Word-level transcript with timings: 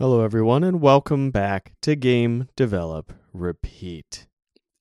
Hello, 0.00 0.22
everyone, 0.22 0.64
and 0.64 0.80
welcome 0.80 1.30
back 1.30 1.74
to 1.82 1.94
Game 1.94 2.48
Develop 2.56 3.12
Repeat. 3.32 4.26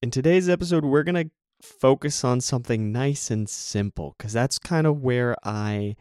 In 0.01 0.09
today's 0.09 0.50
episode, 0.50 0.83
we're 0.83 1.04
going 1.04 1.28
to 1.28 1.32
focus 1.62 2.24
on 2.24 2.42
something 2.42 2.92
nice 2.92 3.29
and 3.29 3.47
simple 3.47 4.15
because 4.18 4.34
that's 4.34 4.57
kind 4.57 4.88
of 4.88 5.04
where 5.04 5.36
I 5.44 5.97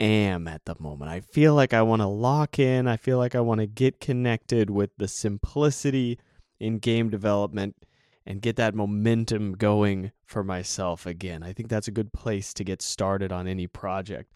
am 0.00 0.48
at 0.48 0.64
the 0.64 0.74
moment. 0.78 1.10
I 1.10 1.20
feel 1.20 1.54
like 1.54 1.74
I 1.74 1.82
want 1.82 2.00
to 2.00 2.06
lock 2.06 2.58
in, 2.58 2.88
I 2.88 2.96
feel 2.96 3.18
like 3.18 3.34
I 3.34 3.40
want 3.40 3.60
to 3.60 3.66
get 3.66 4.00
connected 4.00 4.70
with 4.70 4.88
the 4.96 5.06
simplicity 5.06 6.18
in 6.58 6.78
game 6.78 7.10
development 7.10 7.76
and 8.24 8.40
get 8.40 8.56
that 8.56 8.74
momentum 8.74 9.52
going 9.52 10.12
for 10.24 10.42
myself 10.42 11.04
again. 11.04 11.42
I 11.42 11.52
think 11.52 11.68
that's 11.68 11.88
a 11.88 11.92
good 11.92 12.10
place 12.10 12.54
to 12.54 12.64
get 12.64 12.80
started 12.80 13.32
on 13.32 13.46
any 13.46 13.66
project. 13.66 14.32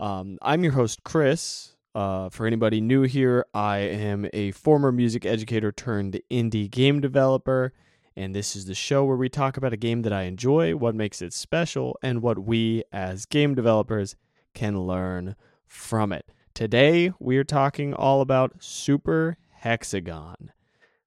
Um, 0.00 0.38
I'm 0.42 0.64
your 0.64 0.72
host, 0.72 1.04
Chris. 1.04 1.76
Uh, 1.94 2.30
for 2.30 2.46
anybody 2.46 2.80
new 2.80 3.02
here, 3.02 3.44
I 3.52 3.78
am 3.78 4.26
a 4.32 4.52
former 4.52 4.90
music 4.90 5.26
educator 5.26 5.70
turned 5.70 6.20
indie 6.30 6.70
game 6.70 7.00
developer, 7.00 7.74
and 8.16 8.34
this 8.34 8.56
is 8.56 8.64
the 8.64 8.74
show 8.74 9.04
where 9.04 9.16
we 9.16 9.28
talk 9.28 9.56
about 9.58 9.74
a 9.74 9.76
game 9.76 10.02
that 10.02 10.12
I 10.12 10.22
enjoy, 10.22 10.74
what 10.74 10.94
makes 10.94 11.20
it 11.20 11.34
special, 11.34 11.98
and 12.02 12.22
what 12.22 12.38
we 12.38 12.82
as 12.92 13.26
game 13.26 13.54
developers 13.54 14.16
can 14.54 14.80
learn 14.80 15.36
from 15.66 16.12
it. 16.12 16.30
Today, 16.54 17.12
we 17.18 17.36
are 17.36 17.44
talking 17.44 17.92
all 17.92 18.22
about 18.22 18.62
Super 18.62 19.36
Hexagon. 19.50 20.52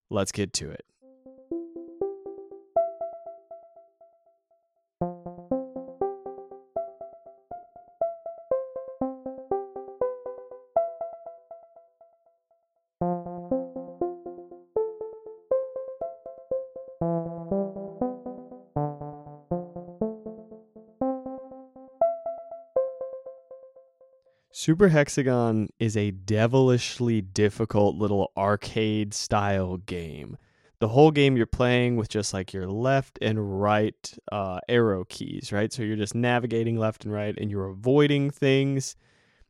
Let's 0.10 0.32
get 0.32 0.54
to 0.54 0.70
it. 0.70 0.86
Super 24.66 24.88
Hexagon 24.88 25.70
is 25.78 25.96
a 25.96 26.10
devilishly 26.10 27.22
difficult 27.22 27.98
little 27.98 28.32
arcade 28.36 29.14
style 29.14 29.78
game. 29.78 30.38
The 30.80 30.88
whole 30.88 31.12
game 31.12 31.38
you're 31.38 31.46
playing 31.46 31.98
with 31.98 32.10
just 32.10 32.34
like 32.34 32.52
your 32.52 32.66
left 32.66 33.20
and 33.22 33.62
right 33.62 34.12
uh, 34.32 34.62
arrow 34.68 35.06
keys, 35.08 35.52
right? 35.52 35.72
So 35.72 35.84
you're 35.84 35.96
just 35.96 36.16
navigating 36.16 36.80
left 36.80 37.06
and 37.06 37.14
right 37.14 37.36
and 37.38 37.52
you're 37.52 37.68
avoiding 37.68 38.32
things 38.32 38.96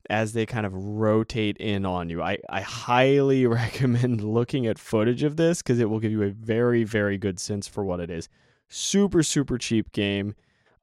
as 0.10 0.34
they 0.34 0.46
kind 0.46 0.66
of 0.66 0.74
rotate 0.76 1.56
in 1.60 1.86
on 1.86 2.10
you. 2.10 2.22
I, 2.22 2.40
I 2.50 2.60
highly 2.60 3.46
recommend 3.48 4.22
looking 4.22 4.68
at 4.68 4.78
footage 4.78 5.24
of 5.24 5.38
this 5.38 5.62
because 5.62 5.80
it 5.80 5.90
will 5.90 6.02
give 6.02 6.12
you 6.12 6.24
a 6.24 6.32
very, 6.32 6.84
very 6.84 7.18
good 7.18 7.40
sense 7.40 7.70
for 7.70 7.86
what 7.86 8.02
it 8.02 8.10
is. 8.10 8.28
Super, 8.68 9.24
super 9.24 9.58
cheap 9.58 9.94
game, 9.94 10.36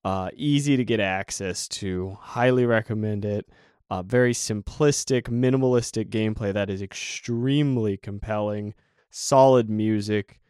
uh, 0.06 0.30
easy 0.34 0.78
to 0.78 0.86
get 0.86 1.00
access 1.00 1.68
to. 1.68 2.16
Highly 2.18 2.64
recommend 2.64 3.26
it. 3.26 3.46
Uh, 3.92 4.02
very 4.02 4.32
simplistic, 4.32 5.24
minimalistic 5.24 6.08
gameplay 6.08 6.50
that 6.50 6.70
is 6.70 6.80
extremely 6.80 7.98
compelling. 7.98 8.72
Solid 9.10 9.68
music. 9.68 10.40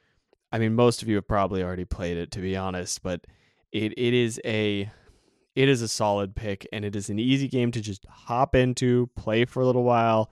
I 0.52 0.60
mean, 0.60 0.76
most 0.76 1.02
of 1.02 1.08
you 1.08 1.16
have 1.16 1.26
probably 1.26 1.60
already 1.60 1.84
played 1.84 2.18
it, 2.18 2.30
to 2.30 2.40
be 2.40 2.56
honest, 2.56 3.02
but 3.02 3.26
it, 3.72 3.94
it 3.98 4.14
is 4.14 4.40
a 4.44 4.88
it 5.56 5.68
is 5.68 5.82
a 5.82 5.88
solid 5.88 6.36
pick 6.36 6.68
and 6.72 6.84
it 6.84 6.94
is 6.94 7.10
an 7.10 7.18
easy 7.18 7.48
game 7.48 7.72
to 7.72 7.80
just 7.80 8.06
hop 8.08 8.54
into, 8.54 9.10
play 9.16 9.44
for 9.44 9.60
a 9.60 9.66
little 9.66 9.82
while, 9.82 10.30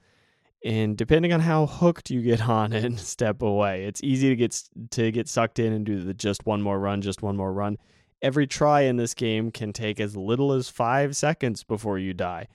and 0.65 0.97
depending 0.97 1.33
on 1.33 1.41
how 1.41 1.67
hooked 1.67 2.11
you 2.11 2.23
get 2.23 2.49
on 2.49 2.73
it, 2.73 2.97
step 3.01 3.43
away. 3.43 3.87
It's 3.87 4.05
easy 4.05 4.29
to 4.29 4.37
get 4.37 4.63
to 4.93 5.11
get 5.11 5.29
sucked 5.29 5.59
in 5.59 5.73
and 5.73 5.85
do 5.85 6.01
the 6.01 6.15
just 6.15 6.47
one 6.47 6.63
more 6.63 6.79
run, 6.79 7.03
just 7.03 7.23
one 7.23 7.37
more 7.37 7.53
run. 7.53 7.77
Every 8.23 8.47
try 8.47 8.83
in 8.83 8.99
this 8.99 9.15
game 9.15 9.51
can 9.51 9.73
take 9.73 9.99
as 9.99 10.17
little 10.17 10.53
as 10.53 10.69
5 10.69 11.17
seconds 11.17 11.65
before 11.65 11.99
you 11.99 12.15
die. 12.15 12.47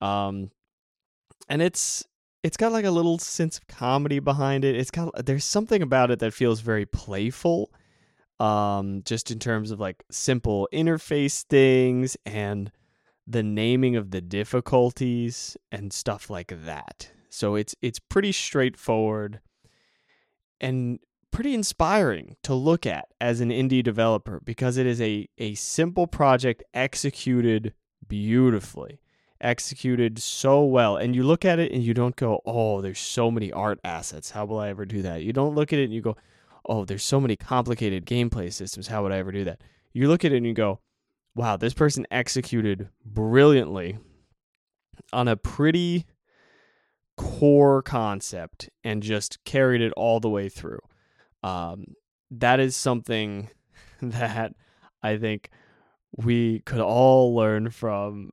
Um 0.00 0.50
and 1.48 1.62
it's 1.62 2.04
it's 2.42 2.56
got 2.56 2.72
like 2.72 2.84
a 2.84 2.90
little 2.90 3.18
sense 3.18 3.58
of 3.58 3.66
comedy 3.66 4.20
behind 4.20 4.64
it. 4.64 4.76
It's 4.76 4.90
got 4.90 5.26
there's 5.26 5.44
something 5.44 5.82
about 5.82 6.10
it 6.10 6.18
that 6.20 6.34
feels 6.34 6.60
very 6.60 6.86
playful 6.86 7.70
um, 8.40 9.02
just 9.04 9.30
in 9.30 9.38
terms 9.38 9.70
of 9.70 9.80
like 9.80 10.04
simple 10.10 10.68
interface 10.72 11.42
things 11.44 12.16
and 12.24 12.70
the 13.26 13.42
naming 13.42 13.96
of 13.96 14.10
the 14.10 14.20
difficulties 14.20 15.56
and 15.72 15.92
stuff 15.92 16.30
like 16.30 16.52
that. 16.64 17.10
So 17.28 17.56
it's 17.56 17.74
it's 17.82 17.98
pretty 17.98 18.32
straightforward 18.32 19.40
and 20.60 20.98
pretty 21.30 21.54
inspiring 21.54 22.36
to 22.42 22.54
look 22.54 22.86
at 22.86 23.06
as 23.20 23.40
an 23.40 23.50
indie 23.50 23.82
developer 23.82 24.40
because 24.44 24.76
it 24.76 24.86
is 24.86 25.00
a 25.00 25.28
a 25.38 25.54
simple 25.54 26.06
project 26.06 26.62
executed 26.72 27.74
beautifully 28.06 29.00
executed 29.40 30.18
so 30.18 30.64
well 30.64 30.96
and 30.96 31.14
you 31.14 31.22
look 31.22 31.44
at 31.44 31.58
it 31.58 31.70
and 31.70 31.82
you 31.82 31.94
don't 31.94 32.16
go 32.16 32.40
oh 32.44 32.80
there's 32.80 32.98
so 32.98 33.30
many 33.30 33.52
art 33.52 33.78
assets 33.84 34.30
how 34.32 34.44
will 34.44 34.58
i 34.58 34.68
ever 34.68 34.84
do 34.84 35.00
that 35.00 35.22
you 35.22 35.32
don't 35.32 35.54
look 35.54 35.72
at 35.72 35.78
it 35.78 35.84
and 35.84 35.94
you 35.94 36.00
go 36.00 36.16
oh, 36.68 36.84
there's 36.84 37.02
so 37.02 37.20
many 37.20 37.34
complicated 37.34 38.06
gameplay 38.06 38.52
systems. 38.52 38.86
How 38.86 39.02
would 39.02 39.12
I 39.12 39.18
ever 39.18 39.32
do 39.32 39.44
that? 39.44 39.62
You 39.92 40.08
look 40.08 40.24
at 40.24 40.32
it 40.32 40.36
and 40.36 40.46
you 40.46 40.52
go, 40.52 40.80
wow, 41.34 41.56
this 41.56 41.74
person 41.74 42.06
executed 42.10 42.90
brilliantly 43.04 43.98
on 45.12 45.28
a 45.28 45.36
pretty 45.36 46.06
core 47.16 47.82
concept 47.82 48.68
and 48.84 49.02
just 49.02 49.42
carried 49.44 49.80
it 49.80 49.92
all 49.96 50.20
the 50.20 50.28
way 50.28 50.48
through. 50.48 50.80
Um, 51.42 51.94
that 52.30 52.60
is 52.60 52.76
something 52.76 53.48
that 54.02 54.52
I 55.02 55.16
think 55.16 55.50
we 56.16 56.60
could 56.60 56.80
all 56.80 57.34
learn 57.34 57.70
from 57.70 58.30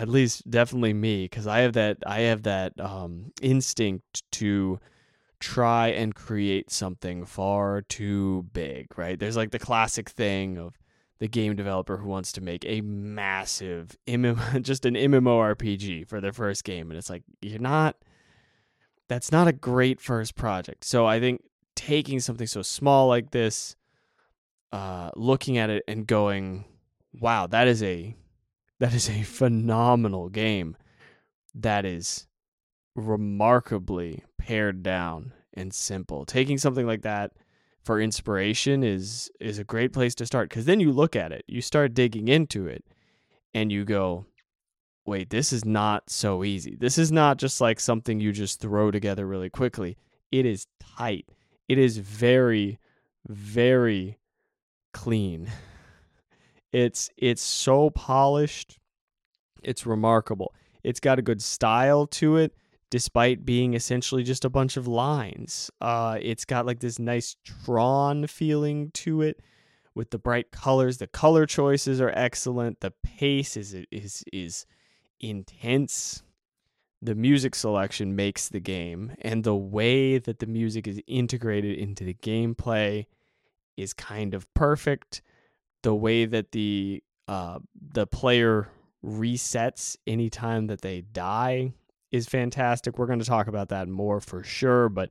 at 0.00 0.08
least 0.08 0.48
definitely 0.50 0.92
me 0.92 1.24
because 1.24 1.46
I 1.46 1.60
have 1.60 1.74
that 1.74 1.98
I 2.06 2.20
have 2.20 2.42
that 2.44 2.78
um, 2.80 3.32
instinct 3.40 4.22
to 4.32 4.80
try 5.40 5.88
and 5.88 6.14
create 6.14 6.70
something 6.70 7.26
far 7.26 7.82
too 7.82 8.46
big, 8.52 8.86
right? 8.96 9.18
There's 9.18 9.36
like 9.36 9.50
the 9.50 9.58
classic 9.58 10.08
thing 10.08 10.56
of 10.56 10.78
the 11.18 11.28
game 11.28 11.54
developer 11.54 11.98
who 11.98 12.08
wants 12.08 12.32
to 12.32 12.40
make 12.40 12.64
a 12.64 12.80
massive 12.80 13.96
MMO, 14.06 14.62
just 14.62 14.86
an 14.86 14.94
MMORPG 14.94 16.08
for 16.08 16.20
their 16.20 16.32
first 16.32 16.64
game. 16.64 16.90
And 16.90 16.98
it's 16.98 17.10
like, 17.10 17.22
you're 17.40 17.58
not, 17.58 17.96
that's 19.08 19.30
not 19.30 19.46
a 19.46 19.52
great 19.52 20.00
first 20.00 20.34
project. 20.34 20.84
So 20.84 21.06
I 21.06 21.20
think 21.20 21.42
taking 21.76 22.20
something 22.20 22.46
so 22.46 22.62
small 22.62 23.06
like 23.08 23.30
this, 23.30 23.76
uh, 24.72 25.10
looking 25.14 25.58
at 25.58 25.70
it 25.70 25.84
and 25.86 26.06
going, 26.06 26.64
wow, 27.20 27.46
that 27.48 27.68
is 27.68 27.82
a, 27.82 28.16
that 28.84 28.92
is 28.92 29.08
a 29.08 29.22
phenomenal 29.22 30.28
game. 30.28 30.76
That 31.54 31.86
is 31.86 32.26
remarkably 32.94 34.24
pared 34.36 34.82
down 34.82 35.32
and 35.54 35.72
simple. 35.72 36.26
Taking 36.26 36.58
something 36.58 36.86
like 36.86 37.00
that 37.00 37.32
for 37.82 37.98
inspiration 37.98 38.84
is 38.84 39.30
is 39.40 39.58
a 39.58 39.64
great 39.64 39.94
place 39.94 40.14
to 40.16 40.26
start 40.26 40.50
cuz 40.50 40.66
then 40.66 40.80
you 40.80 40.92
look 40.92 41.16
at 41.16 41.32
it, 41.32 41.46
you 41.48 41.62
start 41.62 41.94
digging 41.94 42.28
into 42.28 42.66
it 42.66 42.84
and 43.54 43.72
you 43.72 43.86
go, 43.86 44.26
"Wait, 45.06 45.30
this 45.30 45.50
is 45.50 45.64
not 45.64 46.10
so 46.10 46.44
easy. 46.44 46.76
This 46.76 46.98
is 46.98 47.10
not 47.10 47.38
just 47.38 47.62
like 47.62 47.80
something 47.80 48.20
you 48.20 48.32
just 48.32 48.60
throw 48.60 48.90
together 48.90 49.26
really 49.26 49.48
quickly. 49.48 49.96
It 50.30 50.44
is 50.44 50.66
tight. 50.98 51.26
It 51.70 51.78
is 51.78 51.96
very 51.96 52.78
very 53.26 54.18
clean. 54.92 55.50
It's 56.74 57.08
it's 57.16 57.40
so 57.40 57.90
polished. 57.90 58.80
It's 59.62 59.86
remarkable. 59.86 60.52
It's 60.82 60.98
got 60.98 61.20
a 61.20 61.22
good 61.22 61.40
style 61.40 62.08
to 62.08 62.36
it 62.36 62.52
despite 62.90 63.44
being 63.44 63.74
essentially 63.74 64.24
just 64.24 64.44
a 64.44 64.50
bunch 64.50 64.76
of 64.76 64.88
lines. 64.88 65.70
Uh, 65.80 66.18
it's 66.20 66.44
got 66.44 66.66
like 66.66 66.80
this 66.80 66.98
nice 66.98 67.36
drawn 67.64 68.26
feeling 68.26 68.90
to 68.94 69.22
it 69.22 69.40
with 69.94 70.10
the 70.10 70.18
bright 70.18 70.50
colors. 70.50 70.98
The 70.98 71.06
color 71.06 71.46
choices 71.46 72.00
are 72.00 72.12
excellent. 72.12 72.80
The 72.80 72.92
pace 73.04 73.56
is 73.56 73.76
is 73.92 74.24
is 74.32 74.66
intense. 75.20 76.24
The 77.00 77.14
music 77.14 77.54
selection 77.54 78.16
makes 78.16 78.48
the 78.48 78.58
game, 78.58 79.12
and 79.20 79.44
the 79.44 79.54
way 79.54 80.18
that 80.18 80.40
the 80.40 80.46
music 80.46 80.88
is 80.88 81.00
integrated 81.06 81.78
into 81.78 82.02
the 82.02 82.14
gameplay 82.14 83.06
is 83.76 83.92
kind 83.92 84.34
of 84.34 84.52
perfect. 84.54 85.22
The 85.84 85.94
way 85.94 86.24
that 86.24 86.52
the 86.52 87.02
uh, 87.28 87.58
the 87.92 88.06
player 88.06 88.68
resets 89.04 89.96
anytime 90.06 90.66
that 90.66 90.80
they 90.80 91.02
die 91.02 91.72
is 92.10 92.26
fantastic. 92.26 92.98
We're 92.98 93.06
going 93.06 93.18
to 93.18 93.24
talk 93.24 93.48
about 93.48 93.68
that 93.68 93.88
more 93.88 94.20
for 94.20 94.42
sure, 94.42 94.88
but 94.88 95.10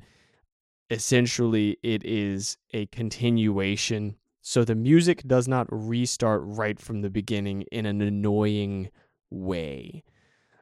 essentially 0.90 1.78
it 1.84 2.04
is 2.06 2.58
a 2.74 2.86
continuation. 2.88 4.16
So 4.42 4.64
the 4.64 4.76
music 4.76 5.24
does 5.28 5.48
not 5.48 5.68
restart 5.70 6.42
right 6.44 6.80
from 6.80 7.02
the 7.02 7.10
beginning 7.10 7.64
in 7.72 7.86
an 7.86 8.02
annoying 8.02 8.90
way. 9.30 10.04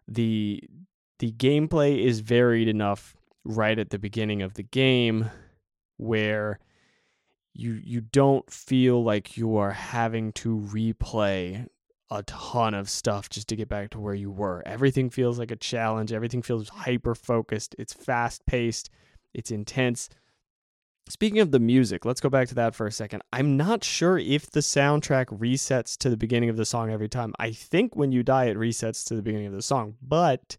The 0.08 0.63
the 1.19 1.31
gameplay 1.31 2.04
is 2.04 2.19
varied 2.19 2.68
enough 2.68 3.16
right 3.44 3.78
at 3.78 3.90
the 3.92 4.00
beginning 4.00 4.42
of 4.42 4.56
the 4.56 4.63
game 4.63 5.30
where 5.98 6.60
you 7.53 7.74
you 7.83 8.01
don't 8.01 8.50
feel 8.50 9.03
like 9.03 9.38
you 9.38 9.57
are 9.57 9.71
having 9.71 10.31
to 10.33 10.57
replay 10.57 11.68
a 12.09 12.24
ton 12.24 12.74
of 12.74 12.89
stuff 12.89 13.30
just 13.30 13.48
to 13.48 13.56
get 13.56 13.69
back 13.69 13.89
to 13.92 14.00
where 14.00 14.13
you 14.13 14.30
were. 14.30 14.62
Everything 14.65 15.09
feels 15.09 15.39
like 15.39 15.50
a 15.50 15.56
challenge. 15.56 16.12
Everything 16.12 16.42
feels 16.42 16.68
hyper 16.68 17.15
focused. 17.15 17.74
It's 17.80 17.94
fast 17.94 18.45
paced. 18.45 18.89
It's 19.33 19.50
intense. 19.50 20.09
Speaking 21.09 21.39
of 21.39 21.51
the 21.51 21.59
music, 21.59 22.06
let's 22.06 22.21
go 22.21 22.30
back 22.30 22.48
to 22.50 22.56
that 22.56 22.75
for 22.75 22.86
a 22.86 22.92
second. 22.92 23.24
I'm 23.33 23.57
not 23.57 23.83
sure 23.83 24.18
if 24.18 24.51
the 24.51 24.59
soundtrack 24.59 25.25
resets 25.27 25.98
to 26.00 26.09
the 26.09 26.18
beginning 26.18 26.50
of 26.50 26.57
the 26.57 26.65
song 26.65 26.92
every 26.92 27.09
time. 27.09 27.33
I 27.39 27.51
think 27.51 27.95
when 27.95 28.12
you 28.12 28.24
die, 28.24 28.45
it 28.45 28.57
resets 28.57 29.06
to 29.07 29.15
the 29.15 29.21
beginning 29.21 29.48
of 29.48 29.53
the 29.53 29.62
song, 29.62 29.95
but 30.01 30.57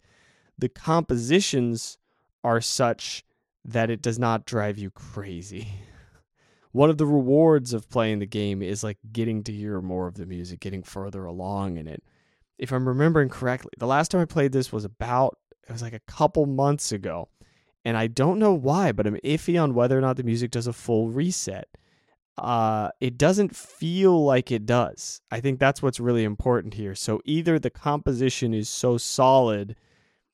the 0.59 0.69
compositions 0.69 1.99
are 2.43 2.61
such 2.61 3.25
that 3.65 3.91
it 3.91 4.03
does 4.03 4.19
not 4.19 4.45
drive 4.45 4.79
you 4.79 4.91
crazy. 4.91 5.69
One 6.73 6.91
of 6.91 6.99
the 6.99 7.07
rewards 7.07 7.73
of 7.73 7.89
playing 7.89 8.19
the 8.19 8.27
game 8.27 8.63
is 8.63 8.83
like 8.83 8.99
getting 9.13 9.45
to 9.45 9.53
hear 9.53 9.81
more 9.81 10.07
of 10.07 10.15
the 10.15 10.27
music, 10.27 10.61
getting 10.61 10.83
further 10.83 11.25
along 11.25 11.77
in 11.77 11.87
it. 11.87 12.03
If 12.59 12.73
I'm 12.73 12.89
remembering 12.89 13.29
correctly, 13.29 13.71
the 13.79 13.87
last 13.87 14.11
time 14.11 14.21
I 14.21 14.27
played 14.27 14.53
this 14.53 14.73
was 14.73 14.85
about, 14.85 15.39
it 15.69 15.73
was 15.73 15.83
like 15.83 15.93
a 15.93 16.01
couple 16.01 16.47
months 16.47 16.91
ago. 16.91 17.29
And 17.85 17.97
I 17.97 18.07
don't 18.07 18.39
know 18.39 18.55
why, 18.55 18.93
but 18.93 19.07
I'm 19.07 19.19
iffy 19.25 19.63
on 19.63 19.75
whether 19.75 19.99
or 19.99 20.01
not 20.01 20.17
the 20.17 20.23
music 20.23 20.51
does 20.51 20.67
a 20.67 20.73
full 20.73 21.09
reset. 21.09 21.69
Uh, 22.39 22.89
it 23.01 23.19
doesn't 23.19 23.55
feel 23.55 24.25
like 24.25 24.51
it 24.51 24.65
does. 24.65 25.21
I 25.31 25.41
think 25.41 25.59
that's 25.59 25.83
what's 25.83 26.01
really 26.01 26.25
important 26.25 26.75
here. 26.75 26.95
So 26.95 27.21
either 27.25 27.59
the 27.59 27.71
composition 27.71 28.55
is 28.55 28.69
so 28.69 28.97
solid 28.97 29.77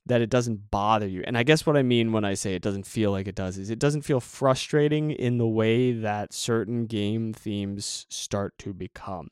that 0.08 0.20
it 0.20 0.30
doesn't 0.30 0.70
bother 0.70 1.06
you. 1.06 1.22
And 1.26 1.38
I 1.38 1.42
guess 1.42 1.64
what 1.64 1.76
I 1.76 1.82
mean 1.82 2.12
when 2.12 2.24
I 2.24 2.34
say 2.34 2.54
it 2.54 2.62
doesn't 2.62 2.86
feel 2.86 3.12
like 3.12 3.28
it 3.28 3.34
does 3.34 3.58
is 3.58 3.70
it 3.70 3.78
doesn't 3.78 4.02
feel 4.02 4.20
frustrating 4.20 5.10
in 5.10 5.38
the 5.38 5.46
way 5.46 5.92
that 5.92 6.32
certain 6.32 6.86
game 6.86 7.32
themes 7.32 8.06
start 8.08 8.58
to 8.58 8.74
become. 8.74 9.30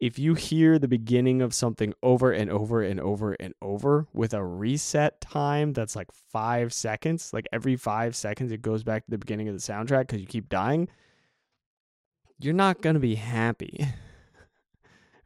If 0.00 0.18
you 0.18 0.34
hear 0.34 0.78
the 0.78 0.88
beginning 0.88 1.40
of 1.40 1.54
something 1.54 1.94
over 2.02 2.32
and 2.32 2.50
over 2.50 2.82
and 2.82 3.00
over 3.00 3.34
and 3.34 3.54
over 3.62 4.06
with 4.12 4.34
a 4.34 4.44
reset 4.44 5.20
time 5.20 5.72
that's 5.72 5.96
like 5.96 6.08
five 6.12 6.72
seconds, 6.72 7.32
like 7.32 7.46
every 7.52 7.76
five 7.76 8.16
seconds 8.16 8.52
it 8.52 8.60
goes 8.60 8.82
back 8.82 9.04
to 9.04 9.10
the 9.10 9.18
beginning 9.18 9.48
of 9.48 9.54
the 9.54 9.60
soundtrack 9.60 10.08
because 10.08 10.20
you 10.20 10.26
keep 10.26 10.48
dying, 10.48 10.88
you're 12.38 12.52
not 12.52 12.82
going 12.82 12.94
to 12.94 13.00
be 13.00 13.14
happy. 13.14 13.86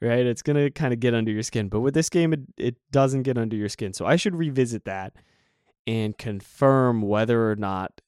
right? 0.01 0.27
It's 0.27 0.43
going 0.43 0.57
to 0.57 0.71
kind 0.71 0.93
of 0.93 1.01
get 1.01 1.15
under 1.15 1.31
your 1.31 1.43
skin. 1.43 1.69
But 1.69 1.81
with 1.81 1.95
this 1.95 2.09
game, 2.09 2.33
it, 2.33 2.41
it 2.57 2.77
doesn't 2.91 3.23
get 3.23 3.39
under 3.39 3.57
your 3.57 3.69
skin. 3.69 3.93
So 3.93 4.07
I 4.07 4.17
should 4.17 4.35
revisit 4.35 4.85
that 4.85 5.15
and 5.87 6.17
confirm 6.19 7.03
whether 7.03 7.51
or 7.51 7.57
not 7.57 8.01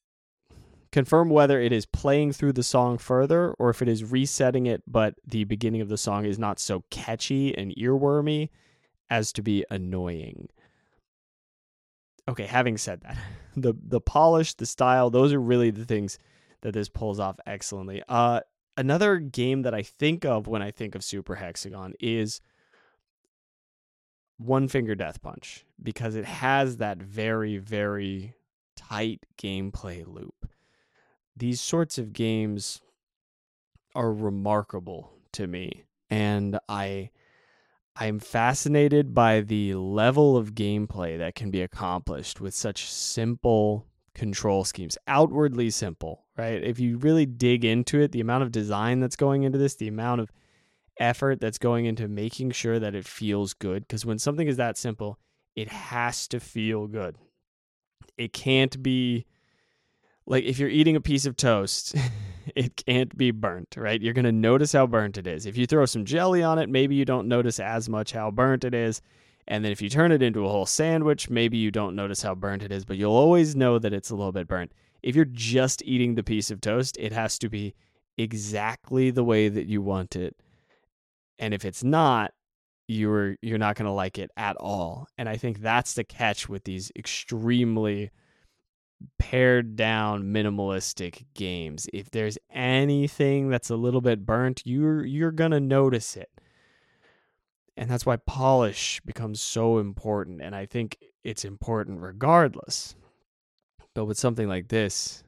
confirm 0.92 1.30
whether 1.30 1.60
it 1.60 1.72
is 1.72 1.86
playing 1.86 2.32
through 2.32 2.52
the 2.52 2.62
song 2.62 2.98
further 2.98 3.54
or 3.58 3.70
if 3.70 3.80
it 3.80 3.88
is 3.88 4.04
resetting 4.04 4.66
it 4.66 4.82
but 4.86 5.14
the 5.26 5.44
beginning 5.44 5.80
of 5.80 5.88
the 5.88 5.96
song 5.96 6.24
is 6.24 6.38
not 6.38 6.58
so 6.58 6.84
catchy 6.90 7.56
and 7.56 7.74
earwormy 7.76 8.50
as 9.08 9.32
to 9.32 9.40
be 9.40 9.64
annoying 9.70 10.48
okay 12.28 12.44
having 12.44 12.76
said 12.76 13.00
that 13.02 13.16
the 13.56 13.74
the 13.82 14.00
polish 14.00 14.54
the 14.54 14.66
style 14.66 15.10
those 15.10 15.32
are 15.32 15.40
really 15.40 15.70
the 15.70 15.84
things 15.84 16.18
that 16.62 16.74
this 16.74 16.88
pulls 16.88 17.18
off 17.18 17.36
excellently 17.46 18.02
uh 18.08 18.40
another 18.76 19.18
game 19.18 19.62
that 19.62 19.74
I 19.74 19.82
think 19.82 20.24
of 20.24 20.46
when 20.46 20.62
I 20.62 20.70
think 20.70 20.94
of 20.94 21.04
Super 21.04 21.36
Hexagon 21.36 21.94
is 22.00 22.40
One 24.38 24.68
Finger 24.68 24.94
Death 24.94 25.20
Punch 25.22 25.64
because 25.82 26.14
it 26.16 26.24
has 26.24 26.78
that 26.78 26.98
very, 26.98 27.58
very 27.58 28.34
tight 28.76 29.26
gameplay 29.38 30.06
loop. 30.06 30.48
These 31.36 31.60
sorts 31.60 31.98
of 31.98 32.12
games 32.12 32.80
are 33.94 34.12
remarkable 34.12 35.12
to 35.32 35.46
me, 35.46 35.84
and 36.08 36.58
I. 36.68 37.10
I'm 37.96 38.20
fascinated 38.20 39.12
by 39.12 39.40
the 39.40 39.74
level 39.74 40.36
of 40.36 40.54
gameplay 40.54 41.18
that 41.18 41.34
can 41.34 41.50
be 41.50 41.60
accomplished 41.60 42.40
with 42.40 42.54
such 42.54 42.88
simple 42.90 43.84
control 44.14 44.64
schemes, 44.64 44.96
outwardly 45.06 45.70
simple, 45.70 46.24
right? 46.40 46.62
If 46.62 46.80
you 46.80 46.96
really 46.98 47.26
dig 47.26 47.64
into 47.64 48.00
it, 48.00 48.12
the 48.12 48.20
amount 48.20 48.42
of 48.42 48.52
design 48.52 49.00
that's 49.00 49.16
going 49.16 49.42
into 49.42 49.58
this, 49.58 49.74
the 49.74 49.88
amount 49.88 50.22
of 50.22 50.32
effort 50.98 51.40
that's 51.40 51.58
going 51.58 51.84
into 51.84 52.08
making 52.08 52.52
sure 52.52 52.78
that 52.78 52.94
it 52.94 53.06
feels 53.06 53.54
good, 53.54 53.86
because 53.86 54.06
when 54.06 54.18
something 54.18 54.48
is 54.48 54.56
that 54.56 54.78
simple, 54.78 55.18
it 55.54 55.68
has 55.68 56.26
to 56.28 56.40
feel 56.40 56.86
good. 56.86 57.16
It 58.16 58.32
can't 58.32 58.82
be 58.82 59.26
like 60.26 60.44
if 60.44 60.58
you're 60.58 60.68
eating 60.68 60.96
a 60.96 61.00
piece 61.00 61.26
of 61.26 61.36
toast, 61.36 61.94
it 62.54 62.76
can't 62.86 63.16
be 63.16 63.30
burnt, 63.30 63.74
right? 63.76 64.00
You're 64.00 64.14
going 64.14 64.24
to 64.24 64.32
notice 64.32 64.72
how 64.72 64.86
burnt 64.86 65.18
it 65.18 65.26
is. 65.26 65.44
If 65.44 65.56
you 65.56 65.66
throw 65.66 65.86
some 65.86 66.04
jelly 66.04 66.42
on 66.42 66.58
it, 66.58 66.68
maybe 66.68 66.94
you 66.94 67.04
don't 67.04 67.28
notice 67.28 67.60
as 67.60 67.88
much 67.88 68.12
how 68.12 68.30
burnt 68.30 68.64
it 68.64 68.74
is. 68.74 69.02
And 69.48 69.64
then 69.64 69.72
if 69.72 69.82
you 69.82 69.88
turn 69.88 70.12
it 70.12 70.22
into 70.22 70.46
a 70.46 70.48
whole 70.48 70.66
sandwich, 70.66 71.28
maybe 71.28 71.56
you 71.58 71.70
don't 71.70 71.96
notice 71.96 72.22
how 72.22 72.36
burnt 72.36 72.62
it 72.62 72.70
is, 72.70 72.84
but 72.84 72.96
you'll 72.96 73.12
always 73.12 73.56
know 73.56 73.78
that 73.78 73.92
it's 73.92 74.10
a 74.10 74.14
little 74.14 74.32
bit 74.32 74.46
burnt. 74.46 74.72
If 75.02 75.16
you're 75.16 75.24
just 75.24 75.82
eating 75.84 76.14
the 76.14 76.22
piece 76.22 76.50
of 76.50 76.60
toast, 76.60 76.96
it 76.98 77.12
has 77.12 77.38
to 77.40 77.48
be 77.48 77.74
exactly 78.18 79.10
the 79.10 79.24
way 79.24 79.48
that 79.48 79.66
you 79.66 79.82
want 79.82 80.16
it. 80.16 80.36
And 81.38 81.54
if 81.54 81.64
it's 81.64 81.82
not, 81.82 82.32
you're 82.86 83.36
you're 83.40 83.58
not 83.58 83.76
going 83.76 83.86
to 83.86 83.92
like 83.92 84.18
it 84.18 84.30
at 84.36 84.56
all. 84.56 85.06
And 85.16 85.28
I 85.28 85.36
think 85.36 85.60
that's 85.60 85.94
the 85.94 86.04
catch 86.04 86.48
with 86.48 86.64
these 86.64 86.90
extremely 86.96 88.10
pared 89.18 89.76
down 89.76 90.24
minimalistic 90.24 91.24
games. 91.34 91.88
If 91.92 92.10
there's 92.10 92.36
anything 92.50 93.48
that's 93.48 93.70
a 93.70 93.76
little 93.76 94.00
bit 94.00 94.26
burnt, 94.26 94.62
you're 94.64 95.04
you're 95.04 95.32
going 95.32 95.52
to 95.52 95.60
notice 95.60 96.16
it. 96.16 96.30
And 97.76 97.88
that's 97.88 98.04
why 98.04 98.16
polish 98.16 99.00
becomes 99.06 99.40
so 99.40 99.78
important. 99.78 100.42
And 100.42 100.54
I 100.54 100.66
think 100.66 100.98
it's 101.24 101.44
important 101.44 102.00
regardless. 102.00 102.94
But 103.94 104.04
with 104.04 104.18
something 104.18 104.48
like 104.48 104.68
this, 104.68 105.24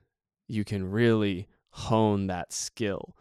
you 0.48 0.64
can 0.64 0.90
really 0.90 1.48
hone 1.70 2.28
that 2.28 2.52
skill. 2.52 3.16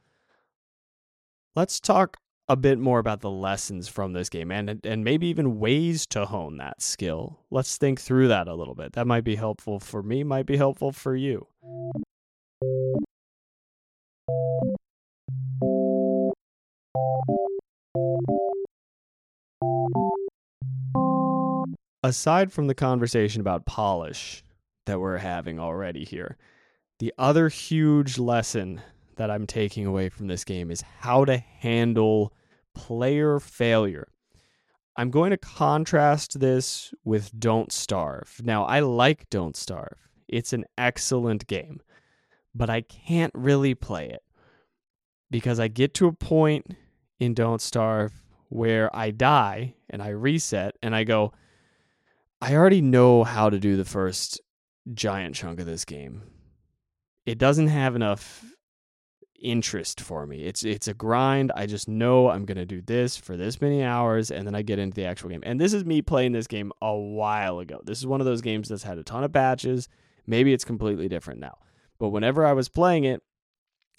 Let's 1.56 1.80
talk 1.80 2.18
a 2.48 2.56
bit 2.56 2.80
more 2.80 3.00
about 3.00 3.22
the 3.22 3.30
lessons 3.30 3.88
from 3.88 4.14
this 4.14 4.30
game 4.30 4.52
and 4.52 4.86
and 4.86 5.04
maybe 5.04 5.28
even 5.28 5.60
ways 5.60 6.06
to 6.08 6.26
hone 6.26 6.58
that 6.58 6.82
skill. 6.82 7.40
Let's 7.50 7.78
think 7.78 8.00
through 8.00 8.28
that 8.28 8.48
a 8.48 8.56
little 8.56 8.76
bit. 8.76 8.94
That 8.94 9.08
might 9.08 9.24
be 9.24 9.36
helpful 9.36 9.80
for 9.80 10.04
me, 10.04 10.24
might 10.24 10.46
be 10.46 10.58
helpful 10.58 10.92
for 10.92 11.16
you. 11.16 11.48
aside 22.04 22.52
from 22.52 22.68
the 22.68 22.76
conversation 22.76 23.40
about 23.42 23.66
polish 23.66 24.44
that 24.86 25.00
we're 25.00 25.18
having 25.18 25.60
already 25.60 26.04
here, 26.04 26.38
the 27.00 27.14
other 27.18 27.50
huge 27.50 28.18
lesson 28.18 28.82
that 29.16 29.32
I'm 29.32 29.48
taking 29.48 29.86
away 29.86 30.10
from 30.10 30.28
this 30.28 30.44
game 30.44 30.72
is 30.72 30.82
how 31.00 31.26
to 31.26 31.38
handle 31.38 32.34
player 32.74 33.40
failure. 33.40 34.08
I'm 34.98 35.10
going 35.10 35.32
to 35.32 35.38
contrast 35.38 36.40
this 36.40 36.94
with 37.04 37.38
Don't 37.40 37.72
Starve. 37.72 38.42
Now, 38.44 38.66
I 38.66 38.82
like 38.82 39.30
Don't 39.30 39.56
Starve, 39.56 39.98
it's 40.28 40.54
an 40.54 40.66
excellent 40.78 41.48
game, 41.48 41.82
but 42.54 42.70
I 42.70 42.82
can't 42.82 43.34
really 43.36 43.74
play 43.74 44.10
it 44.10 44.24
because 45.30 45.60
I 45.60 45.68
get 45.68 45.94
to 45.96 46.08
a 46.08 46.14
point 46.14 46.76
in 47.20 47.34
Don't 47.34 47.62
Starve 47.62 48.14
where 48.50 48.94
I 48.96 49.12
die 49.12 49.76
and 49.90 50.02
I 50.02 50.10
reset 50.10 50.76
and 50.82 50.96
I 50.96 51.04
go, 51.06 51.32
I 52.42 52.56
already 52.56 52.82
know 52.82 53.24
how 53.24 53.50
to 53.50 53.60
do 53.60 53.78
the 53.78 53.86
first 53.86 54.42
giant 54.94 55.36
chunk 55.36 55.60
of 55.60 55.66
this 55.66 55.86
game. 55.86 56.24
It 57.26 57.38
doesn't 57.38 57.68
have 57.68 57.96
enough 57.96 58.44
interest 59.42 60.00
for 60.02 60.26
me. 60.26 60.44
It's 60.44 60.64
it's 60.64 60.88
a 60.88 60.94
grind. 60.94 61.52
I 61.56 61.66
just 61.66 61.88
know 61.88 62.30
I'm 62.30 62.46
going 62.46 62.58
to 62.58 62.66
do 62.66 62.82
this 62.82 63.18
for 63.18 63.36
this 63.36 63.60
many 63.60 63.84
hours 63.84 64.32
and 64.32 64.46
then 64.46 64.56
I 64.56 64.62
get 64.62 64.80
into 64.80 64.96
the 64.96 65.06
actual 65.06 65.30
game. 65.30 65.44
And 65.44 65.60
this 65.60 65.74
is 65.74 65.84
me 65.84 66.02
playing 66.02 66.32
this 66.32 66.48
game 66.48 66.72
a 66.82 66.96
while 66.96 67.60
ago. 67.60 67.82
This 67.84 68.00
is 68.00 68.08
one 68.08 68.22
of 68.22 68.26
those 68.26 68.42
games 68.42 68.70
that's 68.70 68.84
had 68.84 68.98
a 68.98 69.04
ton 69.04 69.24
of 69.24 69.34
patches. 69.34 69.88
Maybe 70.28 70.54
it's 70.54 70.66
completely 70.66 71.10
different 71.10 71.40
now. 71.40 71.58
But 72.00 72.10
whenever 72.10 72.46
I 72.46 72.54
was 72.54 72.70
playing 72.70 73.04
it, 73.04 73.22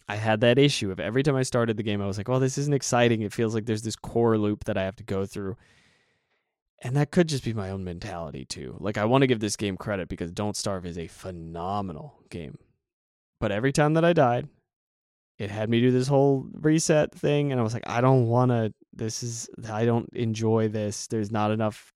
I 0.08 0.16
had 0.16 0.40
that 0.40 0.58
issue 0.58 0.90
of 0.90 1.00
every 1.00 1.22
time 1.22 1.36
I 1.36 1.42
started 1.42 1.76
the 1.76 1.82
game 1.82 2.02
I 2.02 2.06
was 2.06 2.18
like, 2.18 2.28
"Well, 2.28 2.40
this 2.40 2.58
isn't 2.58 2.74
exciting. 2.74 3.22
It 3.22 3.32
feels 3.32 3.54
like 3.54 3.66
there's 3.66 3.82
this 3.82 3.96
core 3.96 4.36
loop 4.36 4.64
that 4.64 4.76
I 4.76 4.82
have 4.82 4.96
to 4.96 5.04
go 5.04 5.26
through." 5.26 5.56
And 6.82 6.96
that 6.96 7.12
could 7.12 7.28
just 7.28 7.44
be 7.44 7.52
my 7.52 7.70
own 7.70 7.84
mentality 7.84 8.44
too. 8.44 8.76
Like 8.80 8.98
I 8.98 9.04
want 9.04 9.22
to 9.22 9.28
give 9.28 9.40
this 9.40 9.56
game 9.56 9.76
credit 9.76 10.08
because 10.08 10.32
Don't 10.32 10.56
Starve 10.56 10.84
is 10.84 10.98
a 10.98 11.06
phenomenal 11.06 12.18
game. 12.28 12.58
But 13.40 13.52
every 13.52 13.72
time 13.72 13.94
that 13.94 14.04
I 14.04 14.12
died, 14.12 14.48
it 15.38 15.50
had 15.50 15.70
me 15.70 15.80
do 15.80 15.92
this 15.92 16.08
whole 16.08 16.46
reset 16.52 17.14
thing 17.14 17.52
and 17.52 17.60
I 17.60 17.64
was 17.64 17.72
like 17.72 17.88
I 17.88 18.00
don't 18.00 18.26
want 18.26 18.50
to 18.50 18.74
this 18.92 19.22
is 19.22 19.48
I 19.70 19.84
don't 19.84 20.10
enjoy 20.12 20.68
this. 20.68 21.06
There's 21.06 21.30
not 21.30 21.52
enough 21.52 21.92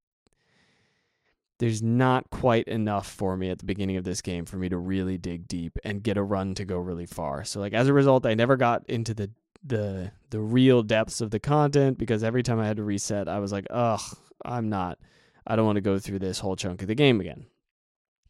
there's 1.59 1.83
not 1.83 2.29
quite 2.31 2.69
enough 2.69 3.11
for 3.11 3.37
me 3.37 3.51
at 3.51 3.59
the 3.59 3.65
beginning 3.65 3.97
of 3.97 4.05
this 4.05 4.21
game 4.21 4.45
for 4.45 4.57
me 4.57 4.69
to 4.69 4.77
really 4.77 5.17
dig 5.19 5.49
deep 5.49 5.79
and 5.85 6.03
get 6.03 6.19
a 6.19 6.23
run 6.23 6.55
to 6.55 6.65
go 6.65 6.77
really 6.77 7.07
far. 7.07 7.45
So 7.45 7.59
like 7.61 7.73
as 7.73 7.89
a 7.89 7.93
result, 7.93 8.25
I 8.25 8.35
never 8.35 8.57
got 8.57 8.89
into 8.89 9.15
the 9.15 9.31
the 9.65 10.13
the 10.31 10.39
real 10.39 10.83
depths 10.83 11.21
of 11.21 11.31
the 11.31 11.41
content 11.41 11.99
because 11.99 12.23
every 12.23 12.45
time 12.45 12.61
I 12.61 12.67
had 12.67 12.77
to 12.77 12.85
reset, 12.85 13.27
I 13.27 13.41
was 13.41 13.53
like, 13.53 13.67
"Ugh, 13.71 14.01
I'm 14.45 14.69
not 14.69 14.99
I 15.47 15.57
don't 15.57 15.67
want 15.67 15.77
to 15.77 15.83
go 15.83 15.99
through 15.99 16.19
this 16.19 16.41
whole 16.41 16.57
chunk 16.57 16.83
of 16.83 16.89
the 16.89 16.95
game 16.95 17.21
again." 17.21 17.47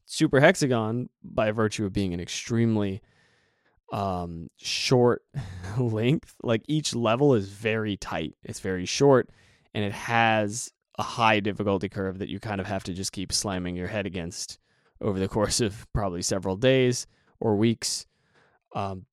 Super 0.04 0.40
Hexagon 0.40 1.08
by 1.22 1.50
virtue 1.50 1.84
of 1.84 1.92
being 1.92 2.14
an 2.14 2.20
extremely 2.20 3.02
um 3.92 4.48
short 4.56 5.22
length, 5.78 6.34
like 6.42 6.62
each 6.66 6.94
level 6.94 7.34
is 7.34 7.48
very 7.48 7.96
tight. 7.96 8.34
It's 8.44 8.60
very 8.60 8.86
short 8.86 9.30
and 9.76 9.84
it 9.84 9.92
has 9.92 10.72
a 10.98 11.02
high 11.02 11.40
difficulty 11.40 11.88
curve 11.88 12.18
that 12.18 12.30
you 12.30 12.40
kind 12.40 12.62
of 12.62 12.66
have 12.66 12.82
to 12.84 12.94
just 12.94 13.12
keep 13.12 13.30
slamming 13.30 13.76
your 13.76 13.88
head 13.88 14.06
against 14.06 14.58
over 15.02 15.18
the 15.18 15.28
course 15.36 15.60
of 15.60 15.86
probably 15.92 16.22
several 16.22 16.56
days 16.56 17.06
or 17.40 17.56
weeks. 17.56 18.06
Um, 18.74 19.04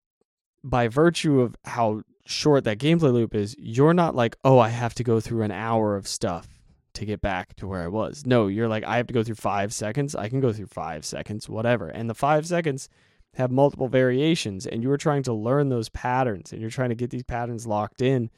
by 0.64 0.88
virtue 0.88 1.42
of 1.42 1.56
how 1.66 2.04
short 2.26 2.64
that 2.64 2.80
gameplay 2.80 3.12
loop 3.12 3.36
is, 3.36 3.56
you're 3.60 3.94
not 3.94 4.16
like, 4.16 4.38
oh, 4.46 4.58
I 4.58 4.70
have 4.70 4.94
to 4.96 5.04
go 5.04 5.20
through 5.20 5.42
an 5.42 5.52
hour 5.52 5.98
of 5.98 6.08
stuff 6.08 6.48
to 6.94 7.06
get 7.06 7.22
back 7.22 7.56
to 7.56 7.68
where 7.68 7.82
I 7.82 7.88
was. 7.88 8.26
No, 8.26 8.48
you're 8.48 8.68
like, 8.68 8.84
I 8.84 8.98
have 8.98 9.08
to 9.08 9.14
go 9.14 9.24
through 9.24 9.36
five 9.36 9.74
seconds. 9.74 10.16
I 10.16 10.30
can 10.30 10.40
go 10.40 10.54
through 10.54 10.68
five 10.68 11.06
seconds, 11.06 11.50
whatever. 11.50 11.88
And 11.88 12.10
the 12.10 12.16
five 12.16 12.46
seconds 12.46 12.90
have 13.36 13.52
multiple 13.52 13.88
variations, 13.88 14.68
and 14.68 14.84
you 14.84 14.92
are 14.92 14.98
trying 14.98 15.24
to 15.24 15.34
learn 15.34 15.70
those 15.70 15.90
patterns 15.90 16.52
and 16.52 16.62
you're 16.62 16.70
trying 16.70 16.90
to 16.90 16.96
get 16.96 17.10
these 17.10 17.24
patterns 17.24 17.66
locked 17.66 18.02
in 18.02 18.30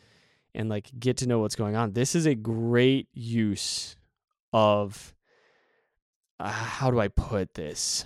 and 0.54 0.70
like 0.70 0.90
get 0.98 1.18
to 1.18 1.28
know 1.28 1.40
what's 1.40 1.56
going 1.56 1.76
on. 1.76 1.92
This 1.92 2.16
is 2.16 2.26
a 2.26 2.36
great 2.36 3.10
use 3.14 3.98
of 4.54 5.14
uh, 6.40 6.50
how 6.50 6.92
do 6.92 7.00
I 7.00 7.10
put 7.10 7.54
this? 7.54 8.06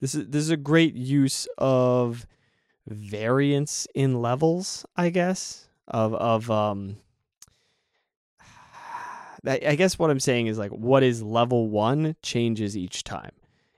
This 0.00 0.14
is 0.14 0.28
this 0.28 0.42
is 0.42 0.50
a 0.50 0.56
great 0.56 0.94
use 0.94 1.46
of 1.58 2.26
variance 2.86 3.86
in 3.94 4.20
levels, 4.20 4.84
I 4.96 5.10
guess. 5.10 5.68
Of 5.86 6.14
of 6.14 6.50
um 6.50 6.96
I 9.46 9.74
guess 9.74 9.98
what 9.98 10.10
I'm 10.10 10.20
saying 10.20 10.46
is 10.46 10.58
like 10.58 10.70
what 10.70 11.02
is 11.02 11.22
level 11.22 11.68
1 11.68 12.16
changes 12.22 12.76
each 12.76 13.04
time 13.04 13.32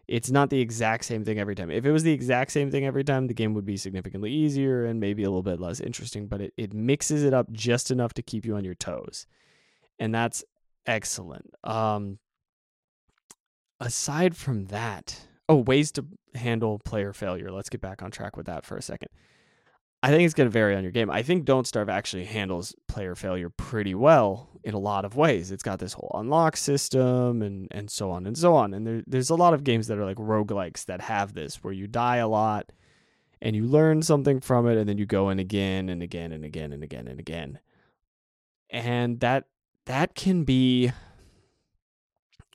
it's 0.08 0.30
not 0.30 0.50
the 0.50 0.60
exact 0.60 1.04
same 1.04 1.24
thing 1.24 1.38
every 1.38 1.54
time. 1.54 1.70
If 1.70 1.84
it 1.84 1.90
was 1.90 2.04
the 2.04 2.12
exact 2.12 2.52
same 2.52 2.70
thing 2.70 2.86
every 2.86 3.02
time, 3.02 3.26
the 3.26 3.34
game 3.34 3.54
would 3.54 3.66
be 3.66 3.76
significantly 3.76 4.30
easier 4.30 4.84
and 4.84 5.00
maybe 5.00 5.24
a 5.24 5.28
little 5.28 5.42
bit 5.42 5.60
less 5.60 5.80
interesting, 5.80 6.28
but 6.28 6.40
it, 6.40 6.52
it 6.56 6.72
mixes 6.72 7.24
it 7.24 7.34
up 7.34 7.50
just 7.50 7.90
enough 7.90 8.14
to 8.14 8.22
keep 8.22 8.44
you 8.44 8.54
on 8.54 8.64
your 8.64 8.76
toes. 8.76 9.26
And 9.98 10.14
that's 10.14 10.44
excellent. 10.86 11.50
Um, 11.64 12.18
aside 13.80 14.36
from 14.36 14.66
that, 14.66 15.26
oh, 15.48 15.56
ways 15.56 15.90
to 15.92 16.06
handle 16.36 16.78
player 16.78 17.12
failure. 17.12 17.50
Let's 17.50 17.70
get 17.70 17.80
back 17.80 18.00
on 18.00 18.12
track 18.12 18.36
with 18.36 18.46
that 18.46 18.64
for 18.64 18.76
a 18.76 18.82
second. 18.82 19.08
I 20.02 20.10
think 20.10 20.24
it's 20.24 20.34
going 20.34 20.46
to 20.46 20.52
vary 20.52 20.76
on 20.76 20.82
your 20.82 20.92
game. 20.92 21.10
I 21.10 21.22
think 21.22 21.44
Don't 21.44 21.66
Starve 21.66 21.88
actually 21.88 22.26
handles 22.26 22.74
player 22.86 23.14
failure 23.14 23.48
pretty 23.50 23.94
well 23.94 24.50
in 24.62 24.74
a 24.74 24.78
lot 24.78 25.04
of 25.04 25.16
ways. 25.16 25.50
It's 25.50 25.62
got 25.62 25.78
this 25.78 25.94
whole 25.94 26.10
unlock 26.14 26.56
system 26.56 27.42
and, 27.42 27.68
and 27.70 27.90
so 27.90 28.10
on 28.10 28.26
and 28.26 28.36
so 28.36 28.54
on. 28.54 28.74
And 28.74 28.86
there, 28.86 29.02
there's 29.06 29.30
a 29.30 29.34
lot 29.34 29.54
of 29.54 29.64
games 29.64 29.86
that 29.86 29.98
are 29.98 30.04
like 30.04 30.18
roguelikes 30.18 30.84
that 30.86 31.00
have 31.00 31.34
this 31.34 31.62
where 31.64 31.72
you 31.72 31.86
die 31.86 32.16
a 32.16 32.28
lot 32.28 32.72
and 33.40 33.56
you 33.56 33.64
learn 33.64 34.02
something 34.02 34.40
from 34.40 34.68
it 34.68 34.76
and 34.76 34.88
then 34.88 34.98
you 34.98 35.06
go 35.06 35.30
in 35.30 35.38
again 35.38 35.88
and 35.88 36.02
again 36.02 36.32
and 36.32 36.44
again 36.44 36.72
and 36.72 36.82
again 36.82 37.08
and 37.08 37.18
again. 37.18 37.58
And 38.70 39.20
that 39.20 39.44
that 39.86 40.14
can 40.14 40.44
be 40.44 40.92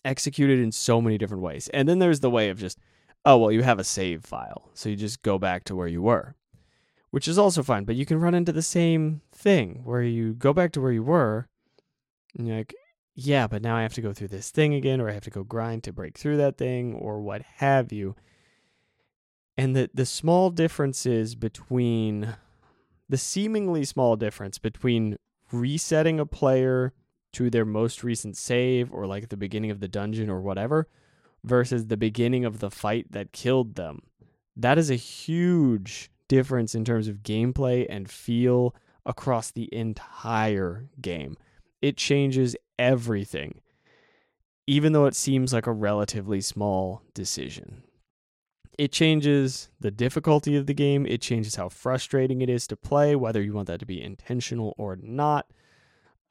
executed 0.03 0.59
in 0.59 0.71
so 0.71 1.01
many 1.01 1.17
different 1.17 1.43
ways. 1.43 1.69
And 1.73 1.87
then 1.87 1.99
there's 1.99 2.19
the 2.19 2.29
way 2.29 2.49
of 2.49 2.59
just, 2.59 2.77
oh 3.25 3.37
well, 3.37 3.51
you 3.51 3.63
have 3.63 3.79
a 3.79 3.83
save 3.83 4.25
file. 4.25 4.69
So 4.73 4.89
you 4.89 4.95
just 4.95 5.21
go 5.21 5.37
back 5.39 5.63
to 5.65 5.75
where 5.75 5.87
you 5.87 6.01
were 6.01 6.35
which 7.11 7.27
is 7.27 7.37
also 7.37 7.61
fine. 7.61 7.83
But 7.83 7.95
you 7.95 8.05
can 8.05 8.19
run 8.19 8.33
into 8.33 8.51
the 8.51 8.61
same 8.61 9.21
thing 9.31 9.81
where 9.83 10.01
you 10.01 10.33
go 10.33 10.53
back 10.53 10.71
to 10.73 10.81
where 10.81 10.91
you 10.91 11.03
were, 11.03 11.47
and 12.37 12.47
you're 12.47 12.57
like, 12.57 12.73
yeah, 13.13 13.45
but 13.47 13.61
now 13.61 13.75
I 13.75 13.83
have 13.83 13.93
to 13.93 14.01
go 14.01 14.13
through 14.13 14.29
this 14.29 14.49
thing 14.49 14.73
again, 14.73 14.99
or 14.99 15.09
I 15.09 15.13
have 15.13 15.23
to 15.23 15.29
go 15.29 15.43
grind 15.43 15.83
to 15.83 15.93
break 15.93 16.17
through 16.17 16.37
that 16.37 16.57
thing, 16.57 16.93
or 16.93 17.21
what 17.21 17.41
have 17.57 17.91
you. 17.91 18.15
And 19.57 19.75
the, 19.75 19.89
the 19.93 20.05
small 20.05 20.49
differences 20.49 21.35
between 21.35 22.35
the 23.09 23.17
seemingly 23.17 23.83
small 23.83 24.15
difference 24.15 24.57
between 24.57 25.17
resetting 25.51 26.19
a 26.19 26.25
player 26.25 26.93
to 27.33 27.49
their 27.49 27.65
most 27.65 28.03
recent 28.03 28.37
save 28.37 28.91
or 28.93 29.05
like 29.05 29.29
the 29.29 29.37
beginning 29.37 29.69
of 29.69 29.81
the 29.81 29.87
dungeon 29.87 30.29
or 30.29 30.41
whatever 30.41 30.87
versus 31.43 31.87
the 31.87 31.97
beginning 31.97 32.45
of 32.45 32.59
the 32.59 32.71
fight 32.71 33.11
that 33.11 33.33
killed 33.33 33.75
them. 33.75 33.99
That 34.55 34.77
is 34.77 34.89
a 34.89 34.95
huge 34.95 36.09
difference 36.31 36.73
in 36.73 36.85
terms 36.85 37.09
of 37.09 37.23
gameplay 37.23 37.85
and 37.89 38.09
feel 38.09 38.73
across 39.05 39.51
the 39.51 39.67
entire 39.73 40.87
game. 41.01 41.35
It 41.81 41.97
changes 41.97 42.55
everything, 42.79 43.59
even 44.65 44.93
though 44.93 45.07
it 45.07 45.15
seems 45.15 45.51
like 45.51 45.67
a 45.67 45.73
relatively 45.73 46.39
small 46.39 47.01
decision. 47.13 47.83
It 48.77 48.93
changes 48.93 49.67
the 49.81 49.91
difficulty 49.91 50.55
of 50.55 50.67
the 50.67 50.73
game. 50.73 51.05
It 51.05 51.19
changes 51.19 51.55
how 51.55 51.67
frustrating 51.67 52.41
it 52.41 52.49
is 52.49 52.65
to 52.67 52.77
play, 52.77 53.13
whether 53.13 53.41
you 53.41 53.51
want 53.51 53.67
that 53.67 53.81
to 53.81 53.85
be 53.85 54.01
intentional 54.01 54.73
or 54.77 54.95
not. 54.95 55.47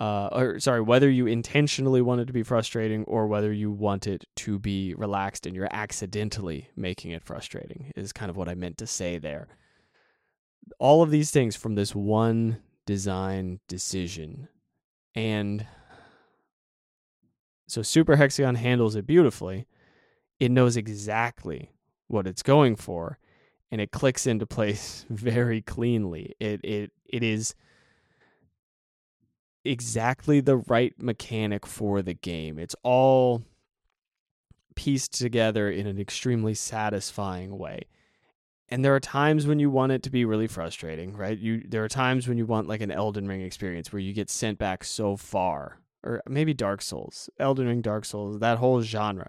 Uh, 0.01 0.31
or 0.33 0.61
sorry, 0.61 0.81
whether 0.81 1.11
you 1.11 1.27
intentionally 1.27 2.01
want 2.01 2.23
it 2.23 2.25
to 2.25 2.33
be 2.33 2.43
frustrating 2.43 3.05
or 3.05 3.27
whether 3.27 3.53
you 3.53 3.71
want 3.71 4.07
it 4.07 4.25
to 4.35 4.59
be 4.59 4.95
relaxed 4.95 5.45
and 5.45 5.55
you're 5.55 5.69
accidentally 5.71 6.71
making 6.75 7.11
it 7.11 7.23
frustrating, 7.23 7.93
is 7.97 8.15
kind 8.15 8.31
of 8.31 8.37
what 8.39 8.49
I 8.49 8.55
meant 8.55 8.79
to 8.79 8.87
say 8.87 9.19
there 9.19 9.47
all 10.79 11.03
of 11.03 11.11
these 11.11 11.31
things 11.31 11.57
from 11.57 11.75
this 11.75 11.95
one 11.95 12.59
design 12.87 13.61
decision. 13.69 14.49
And 15.15 15.67
so 17.69 17.83
Super 17.83 18.17
Hexagon 18.17 18.57
handles 18.57 18.97
it 18.97 19.07
beautifully. 19.07 19.67
It 20.39 20.51
knows 20.51 20.77
exactly 20.77 21.73
what 22.09 22.27
it's 22.27 22.43
going 22.43 22.77
for 22.77 23.19
and 23.71 23.81
it 23.81 23.93
clicks 23.93 24.27
into 24.27 24.47
place 24.47 25.07
very 25.11 25.63
cleanly. 25.63 26.35
It 26.41 26.61
it 26.65 26.93
it 27.07 27.23
is 27.23 27.55
exactly 29.65 30.41
the 30.41 30.57
right 30.57 30.95
mechanic 31.01 31.67
for 31.67 32.03
the 32.03 32.15
game. 32.15 32.59
It's 32.59 32.77
all 32.83 33.43
pieced 34.75 35.13
together 35.13 35.71
in 35.71 35.87
an 35.87 35.99
extremely 35.99 36.55
satisfying 36.55 37.59
way 37.59 37.85
and 38.71 38.85
there 38.85 38.95
are 38.95 39.01
times 39.01 39.47
when 39.47 39.59
you 39.59 39.69
want 39.69 39.93
it 39.93 40.03
to 40.05 40.11
be 40.11 40.25
really 40.25 40.47
frustrating, 40.47 41.17
right? 41.17 41.37
You 41.37 41.63
there 41.67 41.85
are 41.85 41.89
times 41.89 42.29
when 42.29 42.39
you 42.39 42.47
want 42.47 42.69
like 42.69 42.81
an 42.81 42.93
Elden 42.93 43.27
Ring 43.27 43.41
experience 43.41 43.93
where 43.93 44.01
you 44.01 44.13
get 44.13 44.31
sent 44.31 44.59
back 44.59 44.85
so 44.85 45.17
far, 45.17 45.81
or 46.05 46.23
maybe 46.29 46.55
Dark 46.55 46.81
Souls, 46.83 47.29
Elden 47.39 47.67
Ring, 47.67 47.81
Dark 47.81 48.05
Souls, 48.05 48.39
that 48.39 48.59
whole 48.59 48.81
genre. 48.83 49.29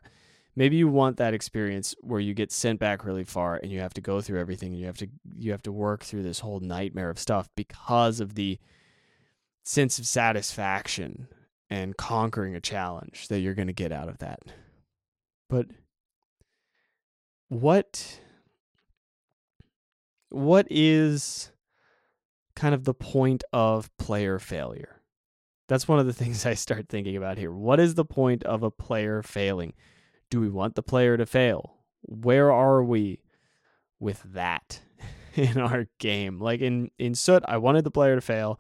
Maybe 0.56 0.76
you 0.76 0.90
want 0.90 1.18
that 1.18 1.34
experience 1.34 1.96
where 2.02 2.20
you 2.20 2.34
get 2.34 2.52
sent 2.52 2.80
back 2.80 3.06
really 3.06 3.24
far 3.24 3.56
and 3.56 3.72
you 3.72 3.80
have 3.80 3.94
to 3.94 4.02
go 4.02 4.20
through 4.20 4.40
everything 4.40 4.74
and 4.74 4.80
you 4.80 4.86
have 4.86 4.98
to 4.98 5.08
you 5.38 5.52
have 5.52 5.64
to 5.64 5.72
work 5.72 6.04
through 6.04 6.24
this 6.24 6.40
whole 6.40 6.60
nightmare 6.60 7.10
of 7.10 7.18
stuff 7.18 7.50
because 7.56 8.20
of 8.20 8.36
the 8.36 8.60
sense 9.64 9.98
of 9.98 10.06
satisfaction 10.06 11.28
and 11.70 11.98
conquering 11.98 12.56
a 12.56 12.62
challenge 12.62 13.28
that 13.30 13.40
you're 13.40 13.54
going 13.54 13.68
to 13.68 13.74
get 13.74 13.92
out 13.92 14.10
of 14.10 14.18
that. 14.20 14.40
But 15.50 15.68
what 17.48 18.20
what 20.32 20.68
is 20.70 21.52
kind 22.56 22.74
of 22.74 22.84
the 22.84 22.94
point 22.94 23.44
of 23.54 23.96
player 23.98 24.40
failure? 24.40 25.02
That's 25.68 25.88
one 25.88 26.00
of 26.00 26.06
the 26.06 26.14
things 26.22 26.46
I 26.46 26.54
start 26.54 26.90
thinking 26.90 27.16
about 27.16 27.38
here. 27.38 27.52
What 27.52 27.80
is 27.80 27.96
the 27.96 28.06
point 28.06 28.44
of 28.44 28.64
a 28.64 28.72
player 28.72 29.22
failing? 29.22 29.74
Do 30.30 30.40
we 30.40 30.50
want 30.50 30.76
the 30.76 30.84
player 30.84 31.18
to 31.18 31.26
fail? 31.26 31.78
Where 32.04 32.52
are 32.52 32.84
we 32.84 33.20
with 34.00 34.24
that 34.34 34.82
in 35.36 35.58
our 35.58 35.88
game? 36.00 36.40
Like 36.40 36.62
in 36.62 36.90
in 36.98 37.16
Sut, 37.16 37.44
I 37.48 37.58
wanted 37.58 37.84
the 37.84 37.92
player 37.92 38.16
to 38.16 38.22
fail. 38.22 38.60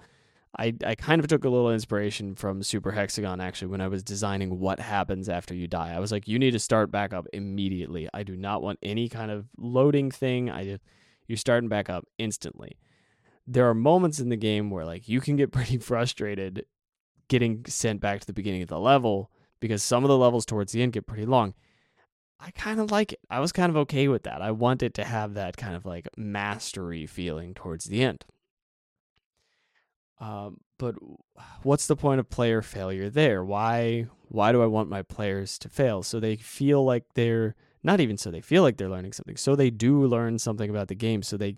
I, 0.59 0.73
I 0.85 0.95
kind 0.95 1.21
of 1.21 1.27
took 1.27 1.45
a 1.45 1.49
little 1.49 1.71
inspiration 1.71 2.35
from 2.35 2.61
Super 2.61 2.91
Hexagon 2.91 3.39
actually 3.39 3.69
when 3.69 3.79
I 3.79 3.87
was 3.87 4.03
designing 4.03 4.59
what 4.59 4.81
happens 4.81 5.29
after 5.29 5.55
you 5.55 5.65
die. 5.65 5.93
I 5.93 5.99
was 5.99 6.11
like, 6.11 6.27
you 6.27 6.37
need 6.37 6.51
to 6.51 6.59
start 6.59 6.91
back 6.91 7.13
up 7.13 7.25
immediately. 7.31 8.09
I 8.13 8.23
do 8.23 8.35
not 8.35 8.61
want 8.61 8.77
any 8.83 9.07
kind 9.07 9.31
of 9.31 9.45
loading 9.57 10.11
thing. 10.11 10.49
I 10.49 10.65
just 10.65 10.83
you're 11.31 11.37
starting 11.37 11.69
back 11.69 11.89
up 11.89 12.05
instantly. 12.17 12.77
There 13.47 13.67
are 13.69 13.73
moments 13.73 14.19
in 14.19 14.27
the 14.27 14.35
game 14.35 14.69
where 14.69 14.85
like 14.85 15.07
you 15.07 15.21
can 15.21 15.37
get 15.37 15.51
pretty 15.53 15.77
frustrated 15.77 16.65
getting 17.29 17.63
sent 17.65 18.01
back 18.01 18.19
to 18.19 18.27
the 18.27 18.33
beginning 18.33 18.61
of 18.61 18.67
the 18.67 18.77
level 18.79 19.31
because 19.61 19.81
some 19.81 20.03
of 20.03 20.09
the 20.09 20.17
levels 20.17 20.45
towards 20.45 20.73
the 20.73 20.83
end 20.83 20.91
get 20.91 21.07
pretty 21.07 21.25
long. 21.25 21.53
I 22.37 22.51
kind 22.51 22.81
of 22.81 22.91
like 22.91 23.13
it. 23.13 23.19
I 23.29 23.39
was 23.39 23.53
kind 23.53 23.69
of 23.69 23.77
okay 23.77 24.09
with 24.09 24.23
that. 24.23 24.41
I 24.41 24.51
wanted 24.51 24.93
to 24.95 25.05
have 25.05 25.35
that 25.35 25.55
kind 25.55 25.75
of 25.75 25.85
like 25.85 26.09
mastery 26.17 27.05
feeling 27.05 27.53
towards 27.53 27.85
the 27.85 28.03
end. 28.03 28.25
Um, 30.19 30.57
but 30.77 30.95
what's 31.63 31.87
the 31.87 31.95
point 31.95 32.19
of 32.19 32.29
player 32.29 32.61
failure 32.61 33.09
there? 33.09 33.45
Why 33.45 34.07
why 34.27 34.51
do 34.51 34.61
I 34.61 34.65
want 34.65 34.89
my 34.89 35.03
players 35.03 35.57
to 35.59 35.69
fail? 35.69 36.03
So 36.03 36.19
they 36.19 36.35
feel 36.35 36.83
like 36.83 37.05
they're 37.13 37.55
not 37.83 37.99
even 37.99 38.17
so 38.17 38.31
they 38.31 38.41
feel 38.41 38.63
like 38.63 38.77
they're 38.77 38.89
learning 38.89 39.13
something. 39.13 39.37
So 39.37 39.55
they 39.55 39.69
do 39.69 40.05
learn 40.05 40.39
something 40.39 40.69
about 40.69 40.87
the 40.87 40.95
game. 40.95 41.23
So 41.23 41.37
they 41.37 41.57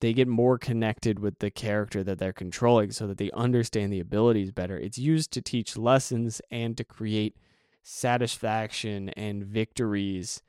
they 0.00 0.12
get 0.14 0.28
more 0.28 0.58
connected 0.58 1.18
with 1.18 1.38
the 1.40 1.50
character 1.50 2.02
that 2.02 2.18
they're 2.18 2.32
controlling 2.32 2.90
so 2.90 3.06
that 3.06 3.18
they 3.18 3.30
understand 3.32 3.92
the 3.92 4.00
abilities 4.00 4.50
better. 4.50 4.78
It's 4.78 4.96
used 4.96 5.30
to 5.32 5.42
teach 5.42 5.76
lessons 5.76 6.40
and 6.50 6.76
to 6.78 6.84
create 6.84 7.36
satisfaction 7.82 9.10
and 9.10 9.44
victories 9.44 10.42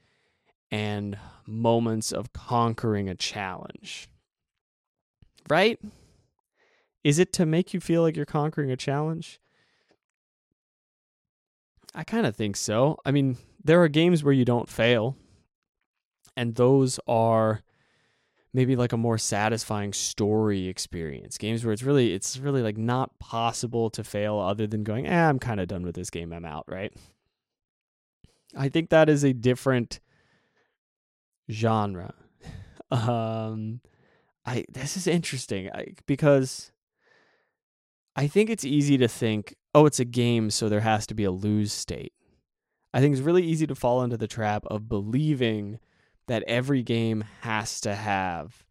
and 0.72 1.18
moments 1.46 2.14
of 2.14 2.32
conquering 2.32 3.10
a 3.10 3.16
challenge. 3.16 4.08
Right? 5.50 5.80
Is 7.04 7.20
it 7.20 7.34
to 7.34 7.46
make 7.46 7.74
you 7.74 7.82
feel 7.82 8.04
like 8.04 8.16
you're 8.16 8.26
conquering 8.26 8.72
a 8.72 8.78
challenge? 8.78 9.42
I 11.94 12.06
kind 12.06 12.26
of 12.26 12.38
think 12.38 12.56
so. 12.56 12.98
I 13.06 13.12
mean, 13.12 13.38
there 13.64 13.82
are 13.82 13.88
games 13.88 14.24
where 14.24 14.34
you 14.34 14.46
don't 14.46 14.70
fail, 14.70 15.16
and 16.36 16.56
those 16.56 17.00
are 17.08 17.62
maybe 18.54 18.76
like 18.76 18.92
a 18.92 18.98
more 18.98 19.18
satisfying 19.18 19.94
story 19.94 20.68
experience. 20.68 21.38
Games 21.38 21.64
where 21.64 21.74
it's 21.74 21.84
really 21.84 22.14
it's 22.14 22.38
really 22.38 22.62
like 22.62 22.78
not 22.78 23.18
possible 23.20 23.90
to 23.92 24.04
fail 24.04 24.40
other 24.40 24.68
than 24.68 24.84
going, 24.84 25.08
"Eh, 25.08 25.30
I'm 25.30 25.40
kind 25.40 25.60
of 25.60 25.68
done 25.68 25.84
with 25.84 25.96
this 25.96 26.10
game. 26.10 26.34
I'm 26.34 26.46
out," 26.46 26.66
right? 26.68 26.94
I 28.56 28.70
think 28.70 28.90
that 28.90 29.10
is 29.10 29.24
a 29.24 29.34
different 29.34 30.00
genre. 31.50 32.14
Um 32.90 33.82
I 34.46 34.66
this 34.70 34.98
is 34.98 35.08
interesting 35.08 35.70
I, 35.72 35.94
because 36.06 36.72
I 38.16 38.28
think 38.28 38.50
it's 38.50 38.66
easy 38.66 38.98
to 38.98 39.08
think, 39.08 39.56
"Oh, 39.74 39.86
it's 39.86 40.00
a 40.00 40.06
game, 40.06 40.50
so 40.50 40.68
there 40.68 40.82
has 40.82 41.08
to 41.08 41.14
be 41.14 41.24
a 41.24 41.32
lose 41.32 41.72
state." 41.72 42.12
I 42.94 43.00
think 43.00 43.14
it's 43.14 43.22
really 43.22 43.44
easy 43.44 43.68
to 43.68 43.76
fall 43.76 44.04
into 44.04 44.18
the 44.18 44.28
trap 44.28 44.66
of 44.68 44.90
believing 44.90 45.80
that 46.28 46.44
every 46.44 46.84
game 46.84 47.24
has 47.42 47.82
to 47.82 47.96
have 47.96 48.64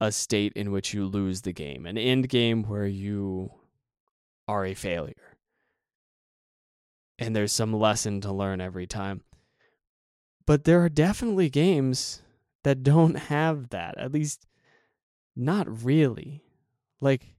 a 0.00 0.10
state 0.10 0.52
in 0.54 0.72
which 0.72 0.94
you 0.94 1.06
lose 1.06 1.42
the 1.42 1.52
game, 1.52 1.86
an 1.86 1.98
end 1.98 2.28
game 2.28 2.64
where 2.64 2.86
you 2.86 3.52
are 4.48 4.64
a 4.64 4.74
failure. 4.74 5.36
And 7.18 7.36
there's 7.36 7.52
some 7.52 7.72
lesson 7.72 8.20
to 8.22 8.32
learn 8.32 8.60
every 8.60 8.86
time. 8.86 9.22
But 10.46 10.64
there 10.64 10.82
are 10.82 10.88
definitely 10.88 11.50
games 11.50 12.22
that 12.64 12.82
don't 12.82 13.14
have 13.14 13.68
that, 13.70 13.98
at 13.98 14.12
least 14.12 14.46
not 15.36 15.84
really. 15.84 16.42
Like, 17.00 17.34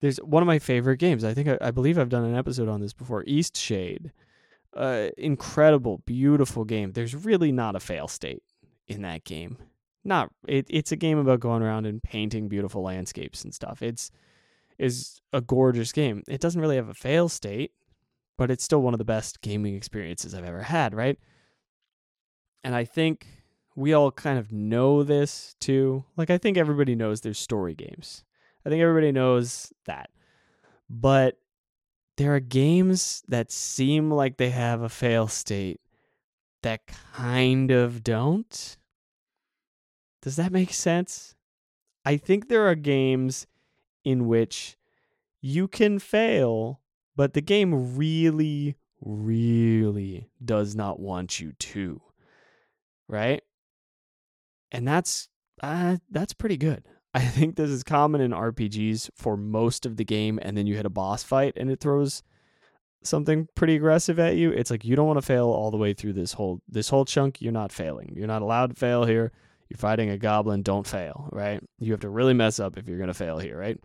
there's 0.00 0.16
one 0.18 0.42
of 0.42 0.46
my 0.46 0.58
favorite 0.58 0.98
games. 0.98 1.22
I 1.22 1.34
think 1.34 1.48
I, 1.48 1.58
I 1.60 1.70
believe 1.70 1.98
I've 1.98 2.08
done 2.08 2.24
an 2.24 2.34
episode 2.34 2.68
on 2.68 2.80
this 2.80 2.92
before 2.92 3.24
Eastshade 3.24 4.10
uh, 4.76 5.08
incredible, 5.16 6.02
beautiful 6.06 6.64
game. 6.64 6.92
There's 6.92 7.14
really 7.14 7.52
not 7.52 7.76
a 7.76 7.80
fail 7.80 8.08
state 8.08 8.42
in 8.86 9.02
that 9.02 9.24
game. 9.24 9.58
Not 10.04 10.30
it, 10.46 10.66
it's 10.68 10.92
a 10.92 10.96
game 10.96 11.18
about 11.18 11.40
going 11.40 11.62
around 11.62 11.86
and 11.86 12.02
painting 12.02 12.48
beautiful 12.48 12.82
landscapes 12.82 13.44
and 13.44 13.54
stuff. 13.54 13.82
It's 13.82 14.10
is 14.78 15.20
a 15.32 15.40
gorgeous 15.40 15.92
game. 15.92 16.22
It 16.28 16.40
doesn't 16.40 16.60
really 16.60 16.76
have 16.76 16.88
a 16.88 16.94
fail 16.94 17.28
state, 17.28 17.72
but 18.36 18.50
it's 18.50 18.64
still 18.64 18.80
one 18.80 18.94
of 18.94 18.98
the 18.98 19.04
best 19.04 19.40
gaming 19.42 19.74
experiences 19.74 20.34
I've 20.34 20.44
ever 20.44 20.62
had, 20.62 20.94
right? 20.94 21.18
And 22.62 22.74
I 22.74 22.84
think 22.84 23.26
we 23.74 23.92
all 23.92 24.10
kind 24.10 24.38
of 24.38 24.52
know 24.52 25.02
this 25.02 25.54
too. 25.60 26.04
Like 26.16 26.30
I 26.30 26.38
think 26.38 26.56
everybody 26.56 26.94
knows 26.94 27.20
there's 27.20 27.38
story 27.38 27.74
games. 27.74 28.24
I 28.64 28.70
think 28.70 28.82
everybody 28.82 29.12
knows 29.12 29.72
that. 29.86 30.10
But 30.88 31.36
there 32.18 32.34
are 32.34 32.40
games 32.40 33.22
that 33.28 33.52
seem 33.52 34.10
like 34.10 34.36
they 34.36 34.50
have 34.50 34.82
a 34.82 34.88
fail 34.88 35.28
state 35.28 35.80
that 36.64 36.80
kind 37.14 37.70
of 37.70 38.02
don't. 38.02 38.76
Does 40.20 40.34
that 40.34 40.50
make 40.50 40.72
sense? 40.72 41.36
I 42.04 42.16
think 42.16 42.48
there 42.48 42.66
are 42.66 42.74
games 42.74 43.46
in 44.04 44.26
which 44.26 44.76
you 45.40 45.68
can 45.68 46.00
fail, 46.00 46.80
but 47.14 47.34
the 47.34 47.40
game 47.40 47.96
really, 47.96 48.74
really 49.00 50.28
does 50.44 50.74
not 50.74 50.98
want 50.98 51.38
you 51.38 51.52
to. 51.52 52.02
Right? 53.06 53.42
And 54.72 54.88
that's 54.88 55.28
uh, 55.62 55.98
that's 56.10 56.32
pretty 56.32 56.56
good. 56.56 56.82
I 57.18 57.22
think 57.22 57.56
this 57.56 57.70
is 57.70 57.82
common 57.82 58.20
in 58.20 58.30
RPGs 58.30 59.10
for 59.16 59.36
most 59.36 59.84
of 59.86 59.96
the 59.96 60.04
game, 60.04 60.38
and 60.40 60.56
then 60.56 60.68
you 60.68 60.76
hit 60.76 60.86
a 60.86 60.90
boss 60.90 61.24
fight 61.24 61.54
and 61.56 61.68
it 61.68 61.80
throws 61.80 62.22
something 63.02 63.48
pretty 63.56 63.74
aggressive 63.74 64.20
at 64.20 64.36
you. 64.36 64.52
It's 64.52 64.70
like 64.70 64.84
you 64.84 64.94
don't 64.94 65.08
want 65.08 65.18
to 65.18 65.26
fail 65.26 65.46
all 65.46 65.72
the 65.72 65.76
way 65.76 65.94
through 65.94 66.12
this 66.12 66.32
whole 66.32 66.60
this 66.68 66.88
whole 66.88 67.04
chunk. 67.04 67.42
You're 67.42 67.50
not 67.50 67.72
failing. 67.72 68.12
You're 68.16 68.28
not 68.28 68.42
allowed 68.42 68.70
to 68.70 68.76
fail 68.76 69.04
here. 69.04 69.32
You're 69.68 69.78
fighting 69.78 70.10
a 70.10 70.16
goblin. 70.16 70.62
Don't 70.62 70.86
fail. 70.86 71.28
Right? 71.32 71.60
You 71.80 71.90
have 71.90 72.02
to 72.02 72.08
really 72.08 72.34
mess 72.34 72.60
up 72.60 72.78
if 72.78 72.86
you're 72.88 73.00
gonna 73.00 73.14
fail 73.14 73.40
here. 73.40 73.58
Right? 73.58 73.80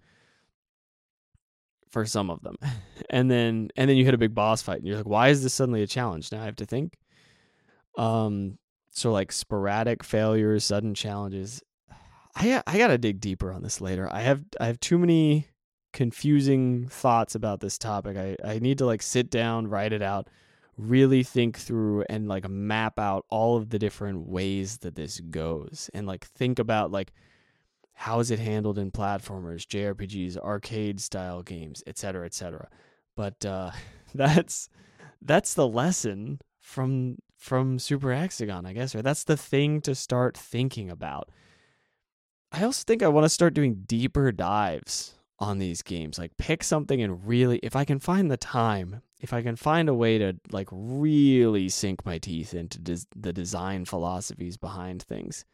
For 1.89 2.05
some 2.05 2.29
of 2.29 2.39
them, 2.43 2.57
and 3.09 3.31
then 3.31 3.69
and 3.75 3.89
then 3.89 3.97
you 3.97 4.05
hit 4.05 4.13
a 4.13 4.19
big 4.19 4.35
boss 4.35 4.61
fight, 4.61 4.77
and 4.77 4.85
you're 4.85 4.97
like, 4.97 5.07
why 5.07 5.29
is 5.29 5.41
this 5.41 5.55
suddenly 5.55 5.81
a 5.81 5.87
challenge? 5.87 6.31
Now 6.31 6.43
I 6.43 6.45
have 6.45 6.57
to 6.57 6.67
think. 6.67 6.99
Um. 7.97 8.59
So 8.91 9.11
like 9.11 9.31
sporadic 9.31 10.03
failures, 10.03 10.65
sudden 10.65 10.93
challenges 10.93 11.63
I 12.35 12.61
I 12.65 12.77
gotta 12.77 12.97
dig 12.97 13.19
deeper 13.19 13.51
on 13.51 13.63
this 13.63 13.81
later. 13.81 14.09
I 14.11 14.21
have 14.21 14.43
I 14.59 14.67
have 14.67 14.79
too 14.79 14.97
many 14.97 15.47
confusing 15.91 16.87
thoughts 16.87 17.35
about 17.35 17.59
this 17.59 17.77
topic. 17.77 18.17
I, 18.17 18.35
I 18.43 18.59
need 18.59 18.79
to 18.79 18.85
like 18.85 19.01
sit 19.01 19.29
down, 19.29 19.67
write 19.67 19.93
it 19.93 20.01
out, 20.01 20.27
really 20.77 21.23
think 21.23 21.57
through 21.57 22.03
and 22.09 22.27
like 22.27 22.49
map 22.49 22.99
out 22.99 23.25
all 23.29 23.57
of 23.57 23.69
the 23.69 23.79
different 23.79 24.27
ways 24.27 24.79
that 24.79 24.95
this 24.95 25.19
goes 25.19 25.89
and 25.93 26.07
like 26.07 26.25
think 26.25 26.59
about 26.59 26.91
like 26.91 27.13
how 27.93 28.19
is 28.19 28.31
it 28.31 28.39
handled 28.39 28.79
in 28.79 28.91
platformers, 28.91 29.67
JRPGs, 29.67 30.37
arcade 30.37 30.99
style 30.99 31.43
games, 31.43 31.83
etc., 31.85 32.25
etc. 32.25 32.69
But 33.15 33.45
uh 33.45 33.71
that's 34.15 34.69
that's 35.21 35.53
the 35.53 35.67
lesson 35.67 36.39
from 36.59 37.17
from 37.37 37.77
Super 37.77 38.13
Hexagon, 38.13 38.65
I 38.65 38.73
guess, 38.73 38.95
or 38.95 39.01
that's 39.01 39.25
the 39.25 39.37
thing 39.37 39.81
to 39.81 39.93
start 39.93 40.37
thinking 40.37 40.89
about 40.89 41.29
I 42.53 42.63
also 42.63 42.83
think 42.85 43.01
I 43.01 43.07
want 43.07 43.25
to 43.25 43.29
start 43.29 43.55
doing 43.55 43.83
deeper 43.87 44.31
dives 44.31 45.15
on 45.39 45.57
these 45.57 45.81
games. 45.81 46.19
Like 46.19 46.37
pick 46.37 46.63
something 46.63 47.01
and 47.01 47.25
really 47.27 47.57
if 47.63 47.75
I 47.75 47.83
can 47.83 47.97
find 47.97 48.29
the 48.29 48.37
time, 48.37 49.01
if 49.19 49.33
I 49.33 49.41
can 49.41 49.55
find 49.55 49.89
a 49.89 49.93
way 49.93 50.19
to 50.19 50.35
like 50.51 50.69
really 50.71 51.67
sink 51.67 52.05
my 52.05 52.19
teeth 52.19 52.53
into 52.53 52.79
des- 52.79 53.07
the 53.15 53.33
design 53.33 53.85
philosophies 53.85 54.57
behind 54.57 55.01
things. 55.01 55.45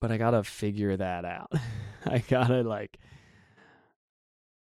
But 0.00 0.12
I 0.12 0.16
got 0.16 0.30
to 0.30 0.44
figure 0.44 0.96
that 0.96 1.24
out. 1.24 1.52
I 2.06 2.18
got 2.18 2.46
to 2.46 2.62
like 2.62 2.98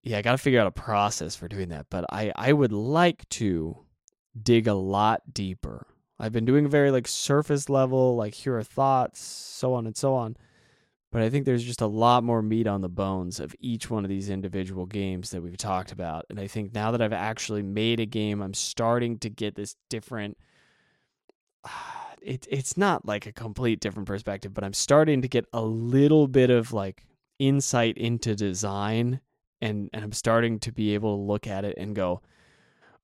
yeah, 0.03 0.17
I 0.17 0.23
got 0.23 0.31
to 0.31 0.39
figure 0.39 0.59
out 0.59 0.65
a 0.65 0.71
process 0.71 1.35
for 1.35 1.47
doing 1.47 1.69
that, 1.69 1.85
but 1.91 2.05
I 2.11 2.31
I 2.35 2.53
would 2.53 2.73
like 2.73 3.29
to 3.29 3.77
dig 4.41 4.65
a 4.65 4.73
lot 4.73 5.21
deeper. 5.31 5.85
I've 6.19 6.31
been 6.31 6.45
doing 6.45 6.67
very 6.67 6.89
like 6.89 7.07
surface 7.07 7.69
level, 7.69 8.15
like 8.15 8.33
here 8.33 8.57
are 8.57 8.63
thoughts, 8.63 9.21
so 9.21 9.75
on 9.75 9.85
and 9.85 9.95
so 9.95 10.15
on 10.15 10.37
but 11.12 11.21
I 11.21 11.30
think 11.30 11.45
there's 11.45 11.63
just 11.63 11.82
a 11.82 11.88
lot 11.88 12.24
more 12.24 12.41
meat 12.41 12.67
on 12.67 12.82
the 12.82 12.89
bones 12.89 13.39
of 13.39 13.54
each 13.60 13.89
one 13.89 14.06
of 14.06 14.10
these 14.10 14.30
individual 14.30 14.86
games 14.86 15.32
that 15.32 15.43
we've 15.43 15.58
talked 15.58 15.91
about. 15.91 16.26
And 16.30 16.39
I 16.39 16.47
think 16.47 16.74
now 16.74 16.91
that 16.91 17.02
I've 17.02 17.12
actually 17.12 17.62
made 17.62 18.00
a 18.00 18.06
game, 18.06 18.41
I'm 18.41 18.54
starting 18.54 19.17
to 19.19 19.30
get 19.30 19.56
this 19.56 19.76
different. 19.89 20.38
It, 22.24 22.45
it's 22.52 22.78
not 22.78 23.04
like 23.04 23.26
a 23.26 23.32
complete 23.32 23.80
different 23.80 24.08
perspective, 24.08 24.54
but 24.54 24.63
I'm 24.63 24.76
starting 24.76 25.24
to 25.24 25.28
get 25.28 25.45
a 25.54 25.62
little 25.63 26.28
bit 26.28 26.52
of 26.52 26.71
like 26.71 27.04
insight 27.39 27.97
into 27.97 28.36
design 28.36 29.21
and, 29.60 29.89
and 29.91 30.04
I'm 30.04 30.12
starting 30.12 30.60
to 30.60 30.71
be 30.71 30.93
able 30.93 31.17
to 31.17 31.24
look 31.24 31.47
at 31.47 31.65
it 31.65 31.80
and 31.80 31.95
go, 31.95 32.21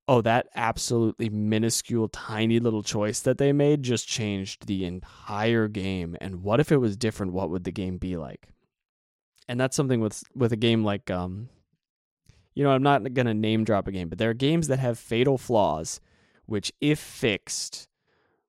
oh, 0.07 0.21
that 0.21 0.47
absolutely 0.55 1.29
minuscule, 1.29 2.07
tiny 2.07 2.59
little 2.59 2.83
choice 2.83 3.19
that 3.21 3.37
they 3.37 3.51
made 3.51 3.83
just 3.83 4.07
changed 4.07 4.65
the 4.65 4.85
entire 4.85 5.67
game. 5.67 6.15
And 6.21 6.43
what 6.43 6.59
if 6.59 6.71
it 6.71 6.77
was 6.77 6.95
different? 6.95 7.33
What 7.33 7.49
would 7.49 7.65
the 7.65 7.71
game 7.71 7.97
be 7.97 8.15
like? 8.15 8.47
And 9.49 9.59
that's 9.59 9.75
something 9.75 9.99
with 9.99 10.23
with 10.35 10.53
a 10.53 10.57
game 10.57 10.83
like 10.83 11.09
um, 11.11 11.49
you 12.53 12.63
know, 12.63 12.71
I'm 12.71 12.83
not 12.83 13.13
gonna 13.13 13.33
name 13.33 13.63
drop 13.63 13.87
a 13.87 13.91
game, 13.91 14.09
but 14.09 14.17
there 14.17 14.29
are 14.29 14.35
games 14.35 14.67
that 14.67 14.79
have 14.79 14.97
fatal 14.97 15.37
flaws, 15.37 15.99
which 16.45 16.71
if 16.81 16.99
fixed 16.99 17.87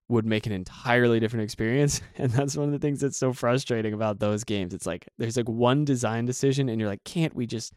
would 0.09 0.25
make 0.25 0.47
an 0.47 0.53
entirely 0.53 1.21
different 1.21 1.45
experience 1.45 2.01
and 2.17 2.31
that's 2.33 2.57
one 2.57 2.67
of 2.67 2.73
the 2.73 2.79
things 2.79 3.01
that's 3.01 3.19
so 3.19 3.33
frustrating 3.33 3.93
about 3.93 4.19
those 4.19 4.43
games 4.43 4.73
it's 4.73 4.87
like 4.87 5.07
there's 5.19 5.37
like 5.37 5.49
one 5.49 5.85
design 5.85 6.25
decision 6.25 6.69
and 6.71 6.81
you're 6.81 6.89
like 6.89 7.05
can't 7.05 7.35
we 7.35 7.47
just 7.47 7.75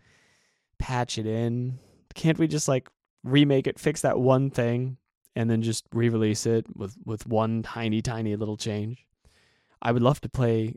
patch 0.80 1.18
it 1.18 1.26
in 1.26 1.78
can't 2.14 2.40
we 2.40 2.48
just 2.48 2.70
like 2.70 2.90
remake 3.24 3.68
it, 3.68 3.80
fix 3.80 4.02
that 4.02 4.20
one 4.20 4.50
thing, 4.50 4.98
and 5.36 5.50
then 5.50 5.62
just 5.62 5.86
re-release 5.94 6.46
it 6.46 6.66
with 6.76 6.96
with 7.06 7.26
one 7.28 7.64
tiny 7.64 8.02
tiny 8.02 8.36
little 8.36 8.58
change. 8.58 9.06
I 9.82 9.92
would 9.92 10.04
love 10.04 10.22
to 10.22 10.30
play 10.30 10.76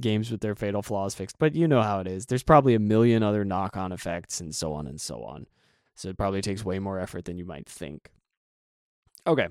games 0.00 0.30
with 0.30 0.40
their 0.40 0.54
fatal 0.54 0.82
flaws 0.82 1.14
fixed, 1.14 1.38
but 1.38 1.54
you 1.54 1.68
know 1.68 1.82
how 1.82 2.00
it 2.00 2.06
is. 2.06 2.26
There's 2.26 2.42
probably 2.42 2.74
a 2.74 2.80
million 2.80 3.22
other 3.22 3.44
knock 3.44 3.76
on 3.76 3.92
effects 3.92 4.40
and 4.40 4.54
so 4.54 4.72
on 4.72 4.86
and 4.86 5.00
so 5.00 5.22
on. 5.22 5.46
So 5.94 6.08
it 6.08 6.16
probably 6.16 6.40
takes 6.40 6.64
way 6.64 6.78
more 6.78 6.98
effort 6.98 7.26
than 7.26 7.36
you 7.36 7.44
might 7.44 7.68
think. 7.68 8.10
Okay. 9.26 9.48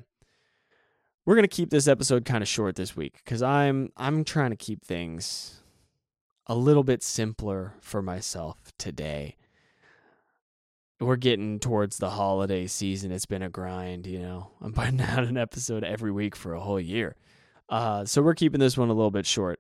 We're 1.26 1.36
going 1.36 1.44
to 1.44 1.48
keep 1.48 1.70
this 1.70 1.88
episode 1.88 2.26
kind 2.26 2.42
of 2.42 2.48
short 2.48 2.76
this 2.76 2.96
week 2.96 3.24
cuz 3.26 3.42
I'm 3.44 3.92
I'm 3.96 4.24
trying 4.24 4.50
to 4.50 4.56
keep 4.56 4.84
things 4.84 5.62
a 6.48 6.56
little 6.56 6.84
bit 6.84 7.04
simpler 7.04 7.76
for 7.80 8.02
myself 8.02 8.74
today. 8.80 9.36
We're 11.00 11.16
getting 11.16 11.60
towards 11.60 11.98
the 11.98 12.10
holiday 12.10 12.68
season. 12.68 13.12
It's 13.12 13.26
been 13.26 13.42
a 13.42 13.50
grind, 13.50 14.06
you 14.06 14.20
know. 14.20 14.52
I'm 14.62 14.74
putting 14.74 15.02
out 15.02 15.24
an 15.24 15.38
episode 15.38 15.84
every 15.84 16.12
week 16.12 16.36
for 16.36 16.54
a 16.54 16.60
whole 16.60 16.80
year. 16.80 17.16
Uh, 17.70 18.04
so 18.06 18.22
we're 18.22 18.34
keeping 18.34 18.60
this 18.60 18.78
one 18.78 18.90
a 18.90 18.94
little 18.94 19.12
bit 19.12 19.26
short. 19.26 19.60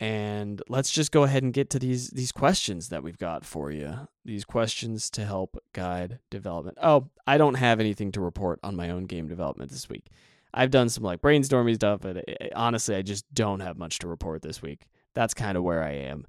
And 0.00 0.60
let's 0.68 0.90
just 0.90 1.12
go 1.12 1.22
ahead 1.22 1.44
and 1.44 1.52
get 1.52 1.70
to 1.70 1.78
these 1.78 2.10
these 2.10 2.32
questions 2.32 2.88
that 2.88 3.04
we've 3.04 3.18
got 3.18 3.44
for 3.44 3.70
you. 3.70 4.08
These 4.24 4.44
questions 4.44 5.08
to 5.10 5.24
help 5.24 5.56
guide 5.72 6.18
development. 6.30 6.78
Oh, 6.82 7.10
I 7.28 7.38
don't 7.38 7.54
have 7.54 7.78
anything 7.78 8.10
to 8.12 8.20
report 8.20 8.58
on 8.64 8.74
my 8.74 8.90
own 8.90 9.04
game 9.04 9.28
development 9.28 9.70
this 9.70 9.88
week. 9.88 10.06
I've 10.52 10.70
done 10.70 10.88
some 10.88 11.04
like 11.04 11.20
brainstorming 11.20 11.76
stuff, 11.76 12.00
but 12.00 12.16
it, 12.16 12.38
eh, 12.40 12.48
honestly, 12.56 12.96
I 12.96 13.02
just 13.02 13.32
don't 13.32 13.60
have 13.60 13.78
much 13.78 14.00
to 14.00 14.08
report 14.08 14.42
this 14.42 14.62
week. 14.62 14.86
That's 15.14 15.34
kind 15.34 15.56
of 15.56 15.62
where 15.62 15.82
I 15.82 15.92
am. 15.92 16.26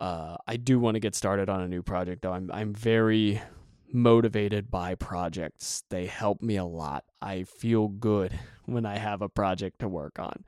Uh, 0.00 0.38
I 0.46 0.56
do 0.56 0.80
want 0.80 0.94
to 0.94 1.00
get 1.00 1.14
started 1.14 1.50
on 1.50 1.60
a 1.60 1.68
new 1.68 1.82
project 1.82 2.22
though. 2.22 2.32
I'm 2.32 2.50
I'm 2.52 2.72
very 2.72 3.40
motivated 3.92 4.70
by 4.70 4.94
projects. 4.94 5.84
They 5.90 6.06
help 6.06 6.40
me 6.40 6.56
a 6.56 6.64
lot. 6.64 7.04
I 7.20 7.42
feel 7.42 7.88
good 7.88 8.38
when 8.64 8.86
I 8.86 8.96
have 8.96 9.20
a 9.20 9.28
project 9.28 9.80
to 9.80 9.88
work 9.88 10.18
on. 10.18 10.44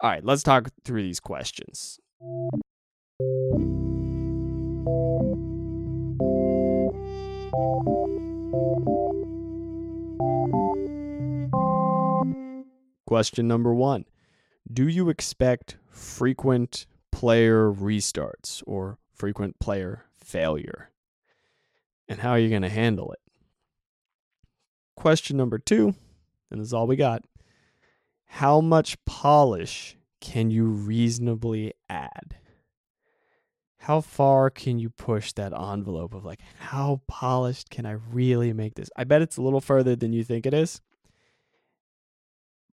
All 0.00 0.10
right, 0.10 0.24
let's 0.24 0.44
talk 0.44 0.68
through 0.84 1.02
these 1.02 1.18
questions. 1.18 1.98
Question 13.06 13.48
number 13.48 13.74
one 13.74 14.04
Do 14.72 14.86
you 14.86 15.08
expect 15.08 15.76
frequent 15.90 16.86
player 17.22 17.70
restarts 17.70 18.64
or 18.66 18.98
frequent 19.14 19.60
player 19.60 20.06
failure? 20.12 20.90
And 22.08 22.18
how 22.18 22.30
are 22.30 22.38
you 22.40 22.48
going 22.48 22.62
to 22.62 22.68
handle 22.68 23.12
it? 23.12 23.20
Question 24.96 25.36
number 25.36 25.60
two, 25.60 25.94
and 26.50 26.60
this 26.60 26.66
is 26.66 26.74
all 26.74 26.88
we 26.88 26.96
got 26.96 27.22
how 28.26 28.60
much 28.60 28.96
polish 29.04 29.96
can 30.20 30.50
you 30.50 30.64
reasonably 30.64 31.74
add? 31.88 32.38
How 33.76 34.00
far 34.00 34.50
can 34.50 34.80
you 34.80 34.90
push 34.90 35.32
that 35.34 35.52
envelope 35.52 36.14
of 36.14 36.24
like, 36.24 36.40
how 36.58 37.02
polished 37.06 37.70
can 37.70 37.86
I 37.86 37.98
really 38.10 38.52
make 38.52 38.74
this? 38.74 38.90
I 38.96 39.04
bet 39.04 39.22
it's 39.22 39.36
a 39.36 39.42
little 39.42 39.60
further 39.60 39.94
than 39.94 40.12
you 40.12 40.24
think 40.24 40.44
it 40.44 40.54
is. 40.54 40.80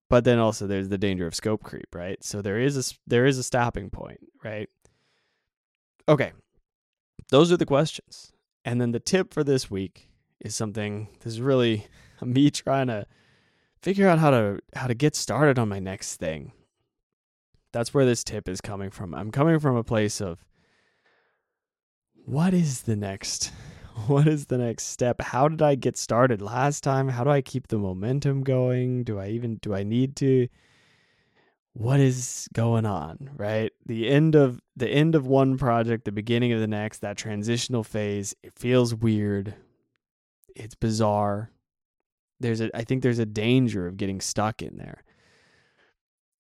But 0.10 0.24
then 0.24 0.40
also 0.40 0.66
there's 0.66 0.90
the 0.90 0.98
danger 0.98 1.28
of 1.28 1.36
scope 1.36 1.64
creep, 1.64 1.94
right? 1.94 2.24
So 2.24 2.42
there 2.42 2.60
is 2.60 2.78
a 2.78 2.96
there 3.08 3.26
is 3.26 3.38
a 3.38 3.44
stopping 3.44 3.90
point, 3.90 4.20
right? 4.44 4.70
Okay. 6.08 6.32
Those 7.30 7.52
are 7.52 7.58
the 7.58 7.66
questions. 7.66 8.32
And 8.66 8.82
then 8.82 8.92
the 8.92 9.00
tip 9.00 9.34
for 9.34 9.44
this 9.44 9.70
week 9.70 10.10
is 10.40 10.56
something 10.56 11.10
this 11.20 11.34
is 11.34 11.42
really 11.42 11.88
me 12.24 12.50
trying 12.50 12.88
to 12.88 13.06
figure 13.82 14.08
out 14.08 14.20
how 14.20 14.32
to 14.32 14.60
how 14.74 14.88
to 14.88 14.96
get 14.96 15.16
started 15.16 15.60
on 15.60 15.70
my 15.70 15.80
next 15.80 16.16
thing. 16.16 16.54
That's 17.72 17.94
where 17.94 18.06
this 18.06 18.24
tip 18.24 18.50
is 18.50 18.62
coming 18.62 18.90
from. 18.90 19.14
I'm 19.14 19.32
coming 19.32 19.60
from 19.60 19.76
a 19.76 19.84
place 19.84 20.22
of 20.22 20.44
what 22.26 22.54
is 22.54 22.82
the 22.84 22.96
next 22.96 23.52
what 24.08 24.28
is 24.28 24.48
the 24.48 24.58
next 24.58 24.86
step? 24.86 25.22
How 25.22 25.48
did 25.48 25.62
I 25.62 25.76
get 25.76 25.98
started 25.98 26.42
last 26.42 26.84
time? 26.84 27.10
How 27.10 27.24
do 27.24 27.30
I 27.30 27.42
keep 27.42 27.68
the 27.68 27.78
momentum 27.78 28.44
going? 28.44 29.04
Do 29.04 29.20
I 29.20 29.30
even 29.30 29.58
do 29.58 29.74
I 29.74 29.84
need 29.84 30.16
to 30.18 30.48
what 31.74 32.00
is 32.00 32.50
going 32.54 32.86
on, 32.86 33.30
right? 33.36 33.72
The 33.86 34.10
end 34.10 34.36
of 34.36 34.60
the 34.76 34.90
end 34.90 35.16
of 35.16 35.28
one 35.28 35.58
project, 35.58 36.06
the 36.06 36.12
beginning 36.12 36.52
of 36.52 36.60
the 36.60 36.68
next, 36.68 37.00
that 37.00 37.18
transitional 37.18 37.84
phase, 37.84 38.36
it 38.44 38.54
feels 38.58 38.94
weird. 38.94 39.54
It's 40.56 40.76
bizarre 40.76 41.52
there's 42.40 42.62
a 42.62 42.76
I 42.76 42.84
think 42.84 43.04
there's 43.04 43.20
a 43.20 43.26
danger 43.26 43.88
of 43.88 43.98
getting 43.98 44.22
stuck 44.22 44.62
in 44.62 44.78
there. 44.78 45.04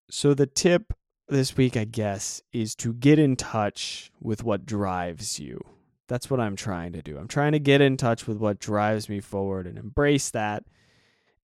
So 0.09 0.33
the 0.33 0.47
tip 0.47 0.93
this 1.27 1.55
week, 1.55 1.77
I 1.77 1.83
guess, 1.83 2.41
is 2.51 2.73
to 2.75 2.93
get 2.93 3.19
in 3.19 3.35
touch 3.35 4.11
with 4.19 4.43
what 4.43 4.65
drives 4.65 5.39
you. 5.39 5.61
That's 6.09 6.29
what 6.29 6.39
I'm 6.39 6.55
trying 6.55 6.91
to 6.93 7.03
do. 7.03 7.17
I'm 7.17 7.27
trying 7.27 7.51
to 7.51 7.59
get 7.59 7.81
in 7.81 7.95
touch 7.95 8.27
with 8.27 8.37
what 8.37 8.59
drives 8.59 9.07
me 9.07 9.21
forward 9.21 9.67
and 9.67 9.77
embrace 9.77 10.31
that 10.31 10.63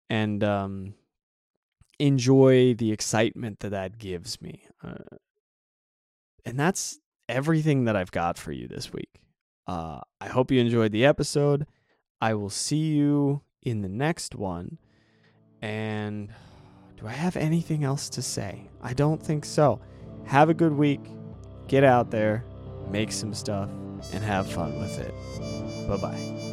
and 0.10 0.44
um, 0.44 0.96
enjoy 2.00 2.74
the 2.74 2.92
excitement 2.92 3.60
that 3.60 3.70
that 3.70 4.00
gives 4.00 4.42
me. 4.42 4.66
Uh, 4.84 5.18
and 6.46 6.60
that's 6.60 7.00
everything 7.30 7.86
that 7.86 7.96
I've 7.96 8.12
got 8.12 8.40
for 8.40 8.52
you 8.52 8.68
this 8.68 8.92
week. 8.92 9.22
Uh, 9.68 10.00
I 10.20 10.28
hope 10.28 10.50
you 10.50 10.60
enjoyed 10.60 10.92
the 10.92 11.06
episode. 11.06 11.68
I 12.20 12.34
will 12.34 12.50
see 12.50 12.88
you 12.88 13.42
in 13.62 13.84
the 13.84 13.90
next 13.90 14.34
one. 14.34 14.80
And 15.62 16.34
do 16.98 17.06
I 17.06 17.12
have 17.12 17.36
anything 17.36 17.84
else 17.84 18.10
to 18.10 18.24
say? 18.24 18.68
I 18.82 18.94
don't 18.94 19.22
think 19.22 19.46
so. 19.46 19.80
Have 20.26 20.50
a 20.50 20.56
good 20.56 20.74
week. 20.74 21.02
Get 21.68 21.84
out 21.84 22.10
there, 22.10 22.46
make 22.90 23.12
some 23.12 23.34
stuff, 23.34 23.70
and 24.14 24.24
have 24.24 24.48
fun 24.52 24.78
with 24.80 25.00
it. 25.00 25.14
Bye 25.88 25.98
bye. 25.98 26.45